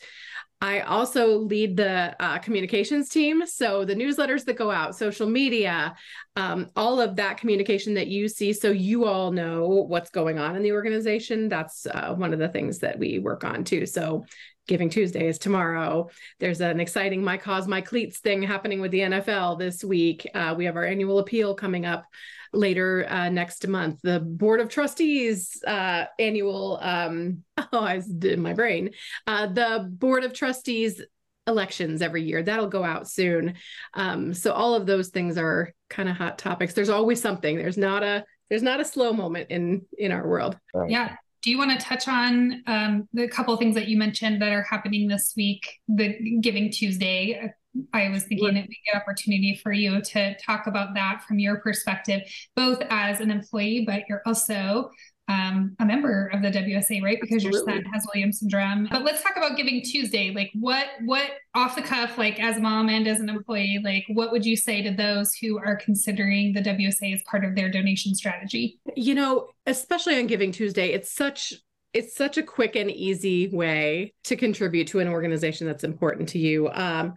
[0.63, 3.45] I also lead the uh, communications team.
[3.47, 5.97] So the newsletters that go out, social media,
[6.37, 10.55] um, all of that communication that you see, so you all know what's going on
[10.55, 11.49] in the organization.
[11.49, 13.87] That's uh, one of the things that we work on too.
[13.87, 14.25] So
[14.69, 16.09] Giving Tuesday is tomorrow.
[16.39, 20.29] There's an exciting My Cause, My Cleats thing happening with the NFL this week.
[20.35, 22.05] Uh, we have our annual appeal coming up
[22.53, 24.01] later uh, next month.
[24.03, 28.91] The Board of Trustees uh, annual, um, oh, I was in my brain.
[29.27, 31.03] Uh, the Board of Trustees
[31.47, 32.43] elections every year.
[32.43, 33.55] That'll go out soon.
[33.95, 36.75] Um, so all of those things are kind of hot topics.
[36.75, 37.57] There's always something.
[37.57, 40.57] There's not a there's not a slow moment in in our world.
[40.87, 44.53] Yeah, do you want to touch on um, the couple things that you mentioned that
[44.53, 47.53] are happening this week, the Giving Tuesday?
[47.93, 51.25] I was thinking it would be a good opportunity for you to talk about that
[51.27, 52.21] from your perspective,
[52.55, 54.91] both as an employee, but you're also
[55.29, 57.19] um, a member of the WSA, right?
[57.21, 57.75] Because Absolutely.
[57.75, 58.89] your son has Williams syndrome.
[58.91, 60.31] But let's talk about Giving Tuesday.
[60.31, 64.05] Like, what, what off the cuff, like as a mom and as an employee, like,
[64.09, 67.71] what would you say to those who are considering the WSA as part of their
[67.71, 68.81] donation strategy?
[68.97, 71.55] You know, especially on Giving Tuesday, it's such
[71.93, 76.39] it's such a quick and easy way to contribute to an organization that's important to
[76.39, 76.71] you.
[76.71, 77.15] Um,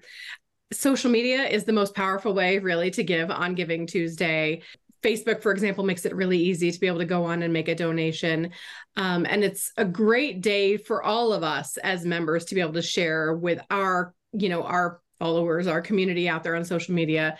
[0.73, 4.61] social media is the most powerful way, really, to give on Giving Tuesday.
[5.05, 7.67] Facebook, for example, makes it really easy to be able to go on and make
[7.67, 8.49] a donation.
[8.97, 12.73] Um, and it's a great day for all of us as members to be able
[12.73, 17.37] to share with our, you know, our followers, our community out there on social media,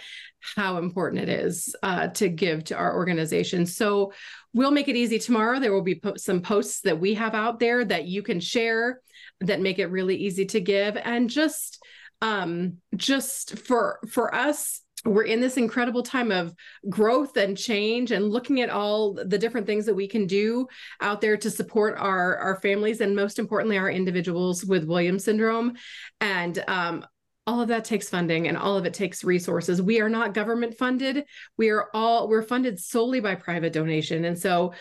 [0.56, 3.66] how important it is uh, to give to our organization.
[3.66, 4.14] So
[4.54, 5.60] we'll make it easy tomorrow.
[5.60, 9.02] There will be po- some posts that we have out there that you can share
[9.42, 10.98] that make it really easy to give.
[10.98, 11.84] And just
[12.22, 16.54] um, just for for us we're in this incredible time of
[16.90, 20.68] growth and change and looking at all the different things that we can do
[21.00, 25.74] out there to support our our families and most importantly our individuals with williams syndrome.
[26.20, 27.06] And um,
[27.48, 29.82] all of that takes funding and all of it takes resources.
[29.82, 31.26] We are not government funded.
[31.58, 34.26] We are all we're funded solely by private donation.
[34.26, 34.74] And so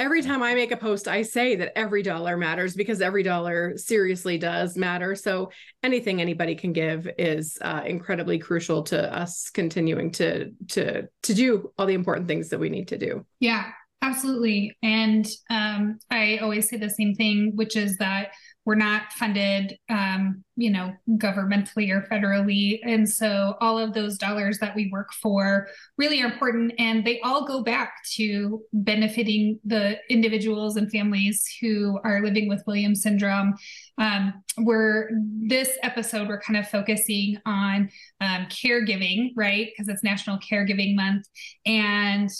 [0.00, 3.76] every time I make a post, I say that every dollar matters because every dollar
[3.76, 5.14] seriously does matter.
[5.14, 11.34] So anything anybody can give is uh, incredibly crucial to us continuing to to to
[11.34, 13.26] do all the important things that we need to do.
[13.40, 14.76] Yeah, absolutely.
[14.82, 18.28] And um, I always say the same thing, which is that
[18.64, 22.80] we're not funded um, you know governmentally or federally.
[22.84, 27.20] And so all of those dollars that we work for really are important and they
[27.20, 33.54] all go back to benefiting the individuals and families who are living with williams syndrome.
[33.98, 39.68] Um, we're this episode we're kind of focusing on um, caregiving right?
[39.70, 41.26] Because it's national caregiving month.
[41.64, 42.30] And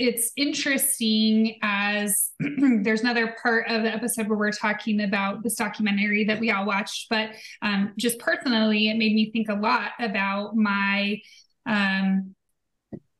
[0.00, 6.24] it's interesting as there's another part of the episode where we're talking about this documentary
[6.24, 7.30] that we all watched, but
[7.62, 11.20] um, just personally, it made me think a lot about my
[11.66, 12.34] um,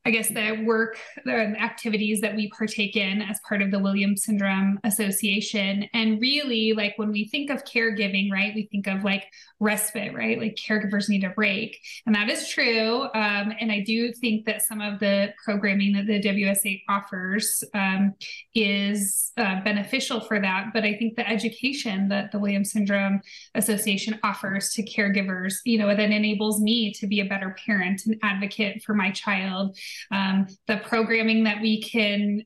[0.03, 4.23] I guess the work, the activities that we partake in as part of the Williams
[4.23, 5.87] Syndrome Association.
[5.93, 9.27] And really, like when we think of caregiving, right, we think of like
[9.59, 10.39] respite, right?
[10.39, 11.77] Like caregivers need a break.
[12.07, 13.03] And that is true.
[13.03, 18.15] Um, and I do think that some of the programming that the WSA offers um,
[18.55, 20.71] is uh, beneficial for that.
[20.73, 23.21] But I think the education that the Williams Syndrome
[23.53, 28.17] Association offers to caregivers, you know, that enables me to be a better parent and
[28.23, 29.77] advocate for my child
[30.11, 32.43] um, the programming that we can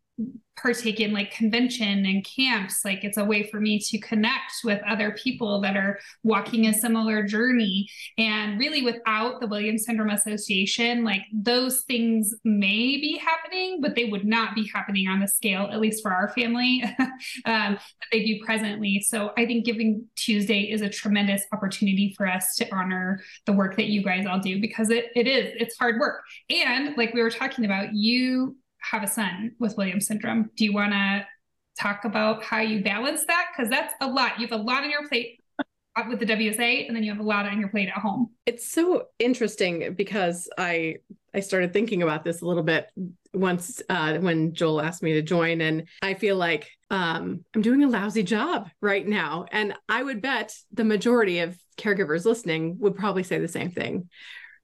[0.58, 4.82] partake in like convention and camps like it's a way for me to connect with
[4.88, 7.88] other people that are walking a similar journey.
[8.18, 14.06] And really without the williams syndrome association like those things may be happening but they
[14.06, 17.16] would not be happening on the scale at least for our family um,
[17.46, 17.80] that
[18.12, 19.02] they do presently.
[19.02, 23.76] So i think giving tuesday is a tremendous opportunity for us to honor the work
[23.78, 26.22] that you guys all do because it, it is it's hard work.
[26.50, 28.56] And like we were talking about you
[28.92, 30.50] have a son with Williams syndrome.
[30.56, 31.26] Do you want to
[31.80, 33.48] talk about how you balance that?
[33.56, 34.40] Because that's a lot.
[34.40, 35.40] You have a lot on your plate
[36.10, 38.30] with the WSA, and then you have a lot on your plate at home.
[38.46, 40.98] It's so interesting because I
[41.34, 42.90] I started thinking about this a little bit
[43.34, 47.84] once uh, when Joel asked me to join, and I feel like um, I'm doing
[47.84, 52.96] a lousy job right now, and I would bet the majority of caregivers listening would
[52.96, 54.10] probably say the same thing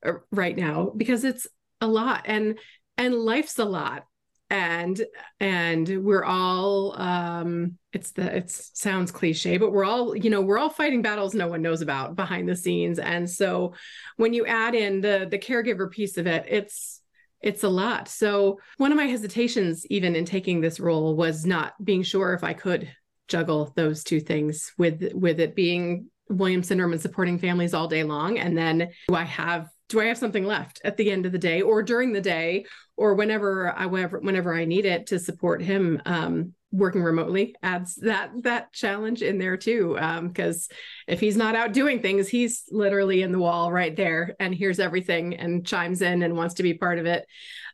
[0.05, 1.47] uh, right now because it's
[1.79, 2.59] a lot, and
[2.97, 4.05] and life's a lot
[4.51, 5.01] and
[5.39, 10.57] and we're all um it's the it sounds cliche but we're all you know we're
[10.57, 12.99] all fighting battles no one knows about behind the scenes.
[12.99, 13.73] And so
[14.17, 17.01] when you add in the the caregiver piece of it it's
[17.41, 18.07] it's a lot.
[18.07, 22.43] So one of my hesitations even in taking this role was not being sure if
[22.43, 22.93] i could
[23.29, 28.03] juggle those two things with with it being williams syndrome and supporting families all day
[28.03, 28.37] long.
[28.37, 31.37] And then do i have do I have something left at the end of the
[31.37, 35.61] day or during the day or whenever I whenever, whenever I need it to support
[35.61, 39.97] him um, working remotely adds that that challenge in there too.
[40.23, 40.77] Because um,
[41.07, 44.79] if he's not out doing things he's literally in the wall right there and hears
[44.79, 47.25] everything and chimes in and wants to be part of it.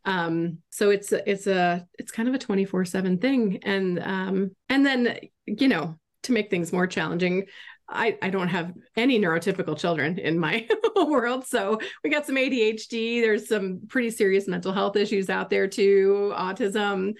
[0.03, 3.59] Um, so it's it's a it's kind of a 24 7 thing.
[3.61, 7.45] And um, and then you know to make things more challenging
[7.89, 11.45] I, I don't have any neurotypical children in my world.
[11.45, 13.21] So we got some ADHD.
[13.21, 17.13] There's some pretty serious mental health issues out there too, autism.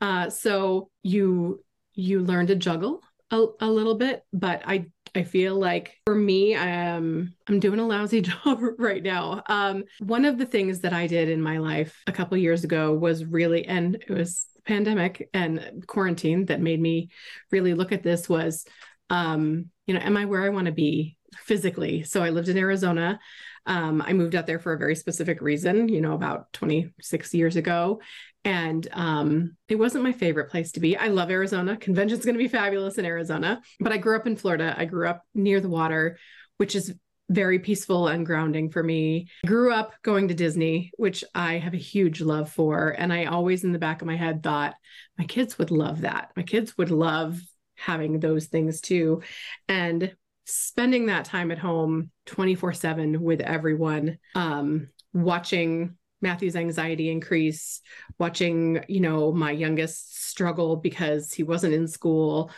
[0.00, 1.62] Uh, so you
[1.96, 6.56] you learn to juggle a, a little bit, but I I feel like for me,
[6.56, 9.42] I'm I'm doing a lousy job right now.
[9.48, 12.92] Um, one of the things that I did in my life a couple years ago
[12.94, 17.10] was really, and it was pandemic and quarantine that made me
[17.52, 18.64] really look at this was,
[19.10, 22.02] um, you know, am I where I want to be physically?
[22.04, 23.18] So I lived in Arizona.
[23.66, 27.56] Um, I moved out there for a very specific reason, you know, about 26 years
[27.56, 28.00] ago.
[28.44, 30.96] And um, it wasn't my favorite place to be.
[30.96, 31.76] I love Arizona.
[31.76, 33.62] Convention's going to be fabulous in Arizona.
[33.80, 34.74] But I grew up in Florida.
[34.76, 36.18] I grew up near the water,
[36.58, 36.94] which is
[37.30, 39.28] very peaceful and grounding for me.
[39.44, 42.90] I grew up going to Disney, which I have a huge love for.
[42.90, 44.74] And I always in the back of my head thought
[45.18, 46.30] my kids would love that.
[46.36, 47.40] My kids would love
[47.76, 49.22] having those things too.
[49.68, 50.14] And
[50.46, 57.80] spending that time at home 24 7 with everyone, um, watching Matthew's anxiety increase,
[58.18, 62.50] watching, you know, my youngest struggle because he wasn't in school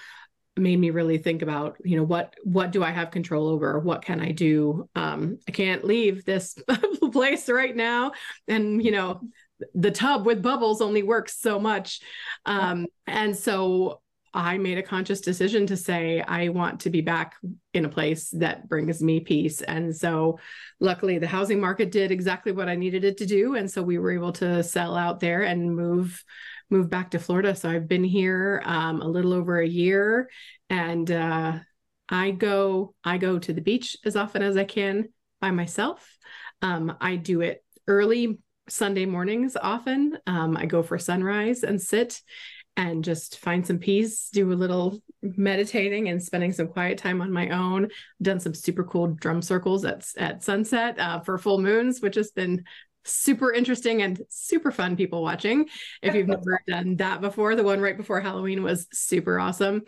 [0.58, 3.78] made me really think about, you know, what what do I have control over?
[3.78, 4.88] What can I do?
[4.94, 6.56] Um, I can't leave this
[7.12, 8.12] place right now.
[8.48, 9.20] And, you know,
[9.74, 12.00] the tub with bubbles only works so much.
[12.46, 14.00] Um, and so
[14.36, 17.36] I made a conscious decision to say, I want to be back
[17.72, 19.62] in a place that brings me peace.
[19.62, 20.38] And so,
[20.78, 23.54] luckily, the housing market did exactly what I needed it to do.
[23.54, 26.22] And so, we were able to sell out there and move
[26.68, 27.54] move back to Florida.
[27.54, 30.28] So I've been here um, a little over a year,
[30.68, 31.58] and uh,
[32.10, 35.08] I go I go to the beach as often as I can
[35.40, 36.16] by myself.
[36.60, 40.18] Um, I do it early Sunday mornings often.
[40.26, 42.20] Um, I go for sunrise and sit
[42.76, 47.32] and just find some peace, do a little meditating and spending some quiet time on
[47.32, 47.88] my own.
[48.20, 52.30] done some super cool drum circles at, at sunset uh, for full moons, which has
[52.32, 52.64] been
[53.06, 55.68] super interesting and super fun people watching.
[56.02, 59.82] If you've never done that before, the one right before Halloween was super awesome.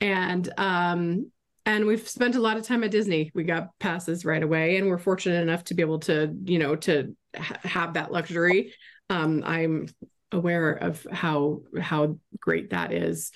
[0.00, 1.30] And um
[1.66, 3.30] and we've spent a lot of time at Disney.
[3.34, 6.74] We got passes right away and we're fortunate enough to be able to, you know,
[6.76, 8.72] to ha- have that luxury.
[9.08, 9.86] Um I'm
[10.32, 13.32] aware of how how great that is.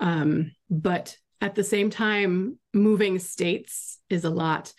[0.00, 4.72] Um, but at the same time, moving states is a lot.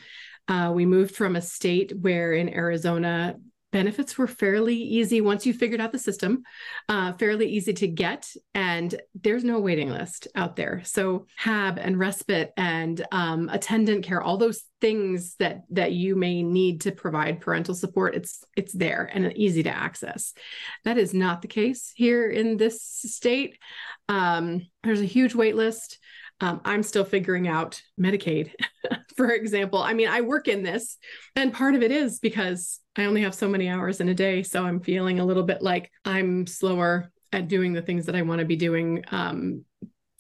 [0.47, 3.35] Uh, we moved from a state where in Arizona
[3.75, 6.43] benefits were fairly easy once you figured out the system,
[6.87, 10.81] uh, fairly easy to get, and there's no waiting list out there.
[10.85, 16.41] So HAB and respite and um, attendant care, all those things that that you may
[16.41, 20.33] need to provide parental support, it's it's there and easy to access.
[20.85, 23.59] That is not the case here in this state.
[24.07, 25.99] Um, there's a huge wait list.
[26.41, 28.51] Um, I'm still figuring out Medicaid,
[29.15, 29.79] for example.
[29.79, 30.97] I mean, I work in this,
[31.35, 34.43] and part of it is because I only have so many hours in a day.
[34.43, 38.21] So I'm feeling a little bit like I'm slower at doing the things that I
[38.21, 39.63] want to be doing um,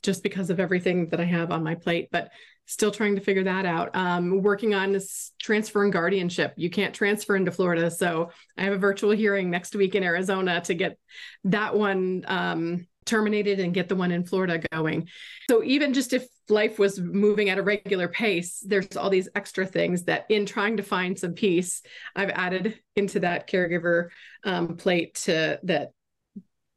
[0.03, 2.09] just because of everything that I have on my plate.
[2.11, 2.31] But
[2.65, 3.95] still trying to figure that out.
[3.95, 6.53] Um, working on this transfer and guardianship.
[6.55, 7.91] You can't transfer into Florida.
[7.91, 10.97] So I have a virtual hearing next week in Arizona to get
[11.45, 15.07] that one um, terminated and get the one in Florida going.
[15.49, 19.65] So even just if life was moving at a regular pace, there's all these extra
[19.65, 21.81] things that in trying to find some peace,
[22.15, 24.09] I've added into that caregiver
[24.43, 25.91] um, plate to that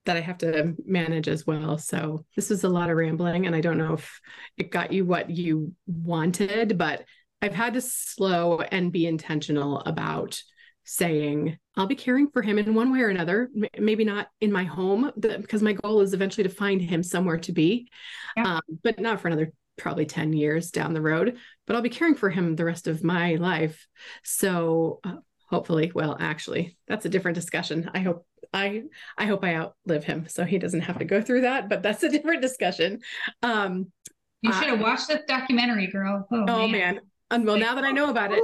[0.05, 1.77] that I have to manage as well.
[1.77, 4.21] So this was a lot of rambling and I don't know if
[4.57, 7.05] it got you what you wanted, but
[7.43, 10.43] I've had to slow and be intentional about
[10.91, 14.65] saying I'll be caring for him in one way or another, maybe not in my
[14.65, 17.91] home, because my goal is eventually to find him somewhere to be,
[18.35, 18.55] yeah.
[18.55, 21.37] um, but not for another probably 10 years down the road.
[21.67, 23.87] But I'll be caring for him the rest of my life.
[24.25, 25.17] So uh,
[25.51, 27.91] hopefully, well, actually, that's a different discussion.
[27.93, 28.85] I hope I
[29.19, 32.03] I hope I outlive him so he doesn't have to go through that, but that's
[32.03, 33.01] a different discussion.
[33.43, 33.93] Um,
[34.41, 36.27] you should have watched this documentary, girl.
[36.33, 36.71] Oh, oh man.
[36.71, 37.01] man.
[37.31, 38.43] And well, now that I know about it,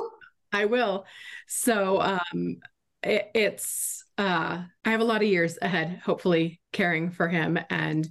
[0.54, 1.04] I will.
[1.48, 2.58] So um,
[3.02, 8.08] it, it's uh, I have a lot of years ahead, hopefully caring for him, and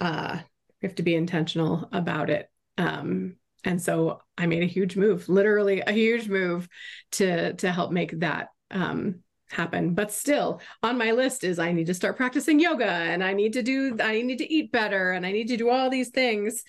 [0.00, 0.38] uh,
[0.82, 2.50] we have to be intentional about it.
[2.76, 6.68] Um, and so I made a huge move, literally a huge move
[7.12, 9.94] to to help make that um, happen.
[9.94, 13.52] But still, on my list is I need to start practicing yoga, and I need
[13.54, 16.64] to do I need to eat better, and I need to do all these things,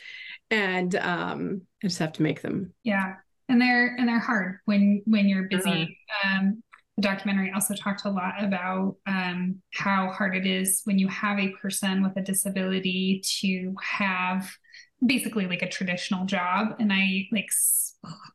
[0.49, 2.73] and um, I just have to make them.
[2.83, 3.15] Yeah,
[3.49, 5.97] and they're and they're hard when when you're busy.
[6.23, 6.37] Uh-huh.
[6.37, 6.63] um,
[6.95, 11.37] the documentary also talked a lot about um, how hard it is when you have
[11.37, 14.49] a person with a disability to have
[15.05, 16.75] basically like a traditional job.
[16.79, 17.49] And i like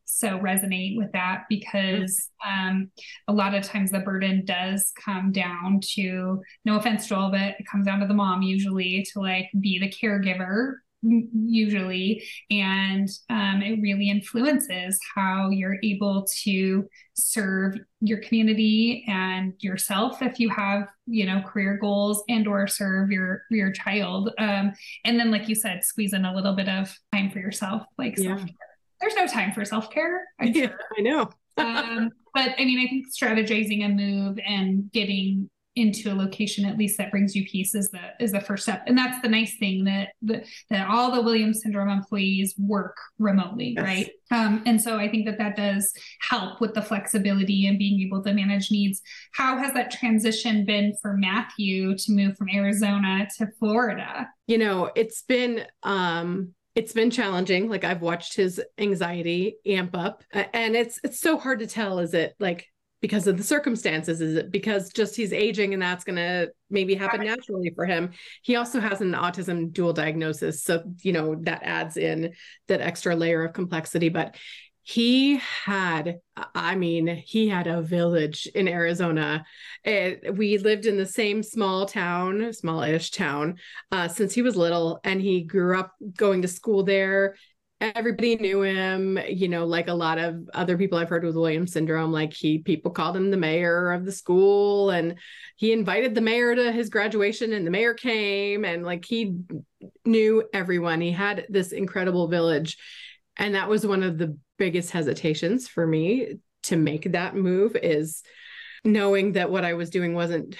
[0.05, 2.89] so resonate with that because um,
[3.27, 7.55] a lot of times the burden does come down to no offense to joel but
[7.59, 13.61] it comes down to the mom usually to like be the caregiver usually and um,
[13.61, 20.87] it really influences how you're able to serve your community and yourself if you have
[21.05, 24.71] you know career goals and or serve your your child um,
[25.03, 28.17] and then like you said squeeze in a little bit of time for yourself like
[28.17, 28.35] yeah.
[28.35, 28.55] self-care
[29.01, 30.79] there's no time for self-care yeah, sure.
[30.97, 36.13] i know um, but i mean i think strategizing a move and getting into a
[36.13, 38.83] location at least that brings you peace is the is the first step.
[38.85, 43.73] And that's the nice thing that that, that all the williams syndrome employees work remotely
[43.75, 43.83] yes.
[43.83, 44.09] right?
[44.31, 48.23] Um, and so i think that that does help with the flexibility and being able
[48.23, 49.01] to manage needs.
[49.33, 54.29] How has that transition been for matthew to move from arizona to florida?
[54.47, 57.69] You know it's been um it's been challenging.
[57.69, 62.13] Like i've watched his anxiety amp up and it's it's so hard to tell is
[62.13, 62.67] it like
[63.03, 64.21] because of the circumstances?
[64.21, 68.11] Is it because just he's aging and that's going to maybe happen naturally for him?
[68.43, 70.63] He also has an autism dual diagnosis.
[70.63, 72.33] So, you know, that adds in
[72.69, 74.07] that extra layer of complexity.
[74.07, 74.37] But
[74.83, 75.35] he
[75.65, 76.19] had,
[76.55, 79.43] I mean, he had a village in Arizona.
[79.83, 83.57] It, we lived in the same small town, small-ish town,
[83.91, 87.35] uh, since he was little, and he grew up going to school there
[87.95, 91.73] everybody knew him you know like a lot of other people i've heard with williams
[91.73, 95.15] syndrome like he people called him the mayor of the school and
[95.57, 99.37] he invited the mayor to his graduation and the mayor came and like he
[100.05, 101.01] knew everyone.
[101.01, 102.77] He had this incredible village
[103.37, 108.23] and that was one of the biggest hesitations for me to make that move is
[108.85, 110.55] knowing that what i was doing wasn't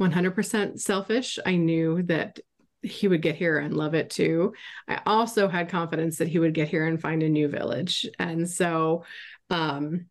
[0.00, 1.38] 100% selfish.
[1.44, 2.38] I knew that
[2.82, 4.54] he would get here and love it too.
[4.86, 8.06] I also had confidence that he would get here and find a new village.
[8.18, 9.04] And so
[9.50, 10.06] um,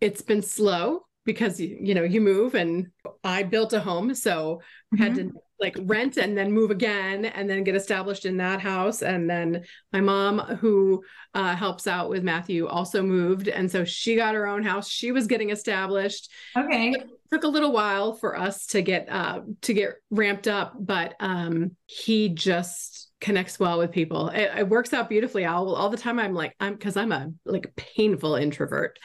[0.00, 2.88] it's been slow because you know you move and
[3.22, 4.62] I built a home so
[4.92, 5.02] mm-hmm.
[5.02, 9.02] had to like rent and then move again and then get established in that house
[9.02, 11.04] and then my mom who
[11.34, 15.12] uh, helps out with matthew also moved and so she got her own house she
[15.12, 16.94] was getting established okay
[17.32, 21.72] took a little while for us to get uh, to get ramped up but um,
[21.86, 24.28] he just connects well with people.
[24.28, 25.44] It, it, works out beautifully.
[25.44, 28.98] All all the time I'm like I'm because I'm a like painful introvert,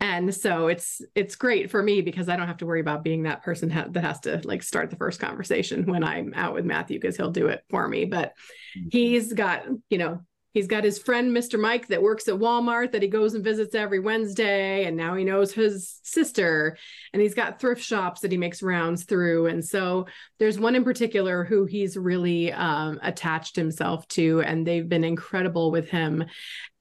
[0.00, 3.22] and so it's it's great for me because I don't have to worry about being
[3.22, 6.64] that person ha- that has to like start the first conversation when I'm out with
[6.64, 8.04] Matthew because he'll do it for me.
[8.04, 8.34] But
[8.76, 8.88] mm-hmm.
[8.90, 10.20] he's got you know
[10.52, 11.58] He's got his friend, Mr.
[11.58, 14.84] Mike, that works at Walmart that he goes and visits every Wednesday.
[14.84, 16.76] And now he knows his sister.
[17.12, 19.46] And he's got thrift shops that he makes rounds through.
[19.46, 20.06] And so
[20.38, 25.70] there's one in particular who he's really um, attached himself to, and they've been incredible
[25.70, 26.24] with him.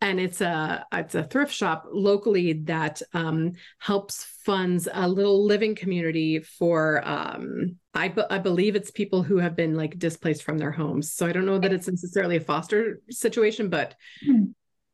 [0.02, 5.76] And it's a it's a thrift shop locally that um, helps funds a little living
[5.76, 10.72] community for um, I, I believe it's people who have been like displaced from their
[10.72, 11.14] homes.
[11.14, 14.46] So I don't know that it's necessarily a foster situation, but mm-hmm.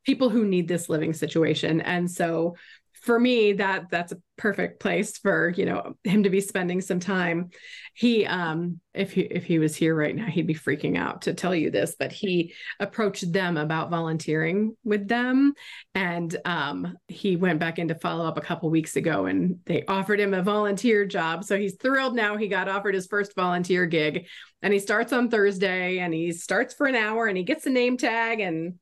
[0.05, 1.81] people who need this living situation.
[1.81, 2.55] And so
[3.07, 6.99] for me that that's a perfect place for you know him to be spending some
[6.99, 7.49] time.
[7.93, 11.33] He um if he if he was here right now he'd be freaking out to
[11.33, 15.53] tell you this but he approached them about volunteering with them.
[15.95, 19.85] And um he went back in to follow up a couple weeks ago and they
[19.87, 21.45] offered him a volunteer job.
[21.45, 22.35] So he's thrilled now.
[22.35, 24.27] He got offered his first volunteer gig
[24.61, 27.69] and he starts on Thursday and he starts for an hour and he gets a
[27.69, 28.73] name tag and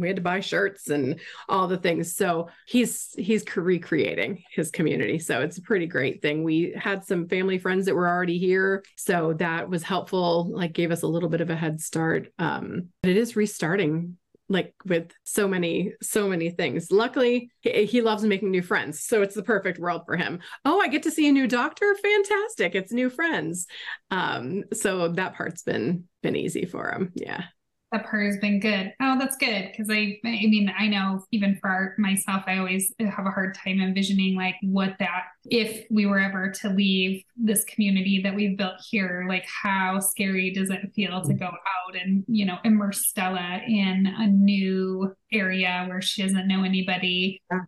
[0.00, 2.16] we had to buy shirts and all the things.
[2.16, 5.18] So he's he's recreating his community.
[5.18, 6.42] So it's a pretty great thing.
[6.42, 8.82] We had some family friends that were already here.
[8.96, 12.28] So that was helpful like gave us a little bit of a head start.
[12.38, 14.16] Um but it is restarting
[14.48, 16.90] like with so many so many things.
[16.90, 20.40] Luckily he, loves making new friends so it's the perfect world for him.
[20.64, 21.94] Oh i get to see a new doctor?
[22.02, 22.74] Fantastic.
[22.74, 23.66] It's new friends.
[24.10, 27.12] Um so that part's been been easy for him.
[27.14, 27.44] Yeah
[27.92, 28.92] that part has been good.
[29.00, 33.26] Oh, that's good because I, I mean, I know even for myself, I always have
[33.26, 38.20] a hard time envisioning like what that if we were ever to leave this community
[38.22, 42.46] that we've built here, like how scary does it feel to go out and you
[42.46, 47.42] know immerse Stella in a new area where she doesn't know anybody.
[47.50, 47.66] Um,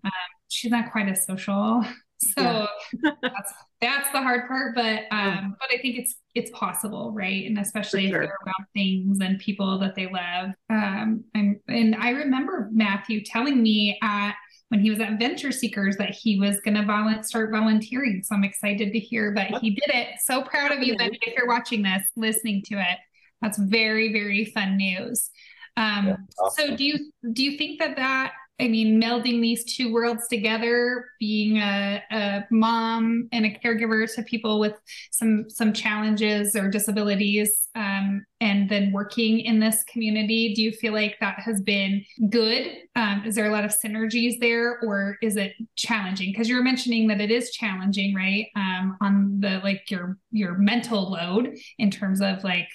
[0.48, 1.84] she's not quite as social
[2.36, 2.66] so
[3.02, 3.10] yeah.
[3.22, 7.46] that's that's the hard part but um but i think it's it's possible right?
[7.46, 8.22] And especially sure.
[8.22, 10.50] if they're around things and people that they love.
[10.70, 14.34] Um and and i remember matthew telling me at
[14.68, 18.22] when he was at venture seekers that he was going to start volunteering.
[18.24, 20.08] So i'm excited to hear that he did it.
[20.24, 22.98] So proud of you Benny, if you're watching this listening to it.
[23.40, 25.30] That's very very fun news.
[25.76, 26.68] Um, yeah, awesome.
[26.70, 31.06] so do you do you think that that I mean, melding these two worlds together,
[31.18, 34.74] being a, a mom and a caregiver to people with
[35.10, 40.92] some some challenges or disabilities, um, and then working in this community, do you feel
[40.92, 42.70] like that has been good?
[42.94, 46.30] Um, is there a lot of synergies there, or is it challenging?
[46.30, 48.46] Because you were mentioning that it is challenging, right?
[48.54, 52.68] Um, on the like your your mental load in terms of like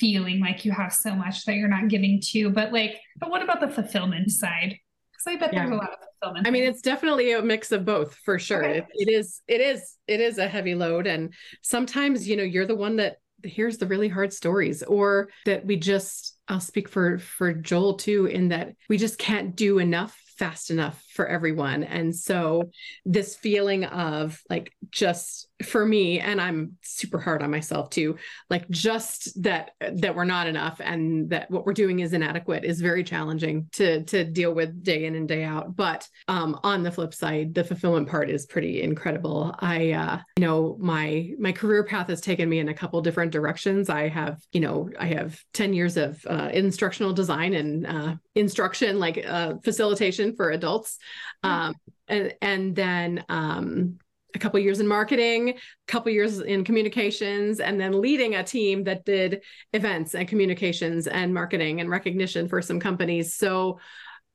[0.00, 3.40] feeling like you have so much that you're not giving to but like but what
[3.42, 4.76] about the fulfillment side
[5.16, 5.60] because i bet yeah.
[5.60, 8.64] there's a lot of fulfillment i mean it's definitely a mix of both for sure
[8.64, 8.78] okay.
[8.78, 12.66] it, it is it is it is a heavy load and sometimes you know you're
[12.66, 17.18] the one that hears the really hard stories or that we just i'll speak for
[17.18, 21.82] for joel too in that we just can't do enough fast enough for everyone.
[21.82, 22.70] And so
[23.04, 28.16] this feeling of like just for me, and I'm super hard on myself too,
[28.50, 32.80] like just that that we're not enough and that what we're doing is inadequate is
[32.80, 35.74] very challenging to to deal with day in and day out.
[35.74, 39.54] But um, on the flip side, the fulfillment part is pretty incredible.
[39.58, 43.32] I uh, you know my my career path has taken me in a couple different
[43.32, 43.88] directions.
[43.88, 48.98] I have you know I have 10 years of uh, instructional design and uh, instruction
[48.98, 50.98] like uh, facilitation for adults.
[51.42, 51.74] Um,
[52.08, 53.98] and and then um,
[54.34, 55.54] a couple years in marketing, a
[55.86, 59.42] couple years in communications, and then leading a team that did
[59.72, 63.34] events and communications and marketing and recognition for some companies.
[63.34, 63.80] So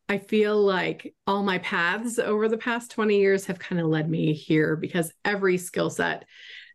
[0.09, 4.09] I feel like all my paths over the past 20 years have kind of led
[4.09, 6.25] me here because every skill set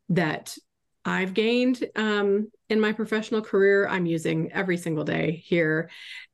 [0.09, 0.57] that
[1.05, 5.91] I've gained um, in my professional career, I'm using every single day here.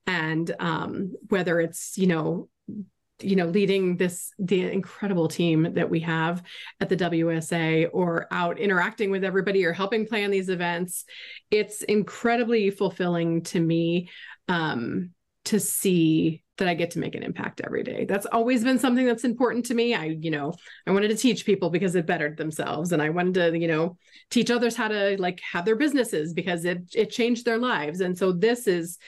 [0.06, 2.48] And um, whether it's, you know,
[3.22, 6.42] you know leading this the incredible team that we have
[6.80, 11.04] at the WSA or out interacting with everybody or helping plan these events
[11.50, 14.08] it's incredibly fulfilling to me
[14.48, 15.10] um,
[15.44, 18.04] to see that I get to make an impact every day.
[18.04, 19.94] That's always been something that's important to me.
[19.94, 20.52] I, you know,
[20.86, 23.96] I wanted to teach people because it bettered themselves and I wanted to, you know,
[24.30, 28.00] teach others how to like have their businesses because it it changed their lives.
[28.00, 28.98] And so this is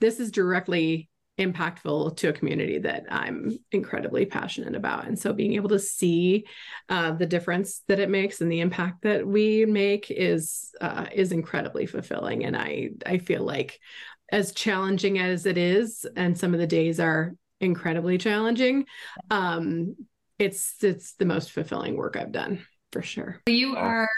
[0.00, 1.08] this is directly
[1.38, 5.06] impactful to a community that I'm incredibly passionate about.
[5.06, 6.46] And so being able to see
[6.88, 11.32] uh, the difference that it makes and the impact that we make is uh, is
[11.32, 12.44] incredibly fulfilling.
[12.44, 13.80] And I I feel like
[14.30, 18.84] as challenging as it is, and some of the days are incredibly challenging,
[19.30, 19.96] um,
[20.38, 23.40] it's it's the most fulfilling work I've done for sure.
[23.46, 24.08] You are,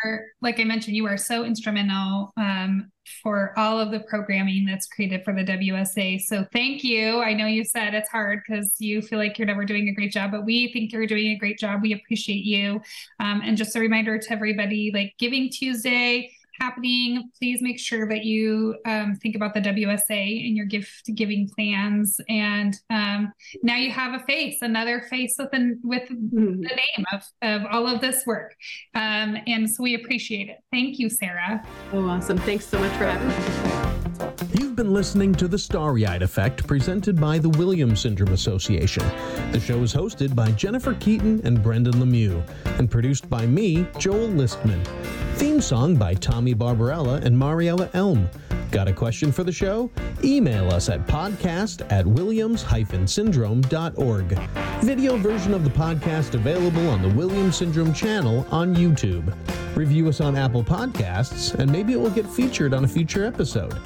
[0.40, 2.90] like I mentioned, you are so instrumental um,
[3.22, 6.20] for all of the programming that's created for the WSA.
[6.20, 7.20] So thank you.
[7.20, 10.12] I know you said it's hard because you feel like you're never doing a great
[10.12, 11.82] job, but we think you're doing a great job.
[11.82, 12.80] We appreciate you.
[13.18, 16.30] Um, and just a reminder to everybody like Giving Tuesday
[16.60, 21.48] happening, please make sure that you um, think about the WSA in your gift giving
[21.48, 22.20] plans.
[22.28, 23.32] And um,
[23.62, 26.60] now you have a face, another face with, an, with mm-hmm.
[26.60, 28.54] the name of, of all of this work.
[28.94, 30.58] Um, and so we appreciate it.
[30.70, 31.64] Thank you, Sarah.
[31.92, 32.38] Oh, awesome.
[32.38, 33.79] Thanks so much for having me.
[34.80, 39.02] Been listening to The Starry Eyed Effect, presented by the Williams Syndrome Association.
[39.52, 42.42] The show is hosted by Jennifer Keaton and Brendan Lemieux,
[42.78, 44.82] and produced by me, Joel Listman.
[45.34, 48.26] Theme song by Tommy Barbarella and Mariella Elm.
[48.70, 49.90] Got a question for the show?
[50.24, 54.38] Email us at podcast at williams-syndrome.org.
[54.82, 59.36] Video version of the podcast available on the Williams Syndrome channel on YouTube.
[59.76, 63.78] Review us on Apple Podcasts, and maybe it will get featured on a future episode.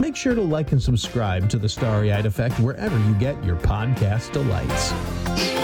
[0.00, 3.56] Make sure to like and subscribe to the Starry Eyed Effect wherever you get your
[3.56, 5.59] podcast delights.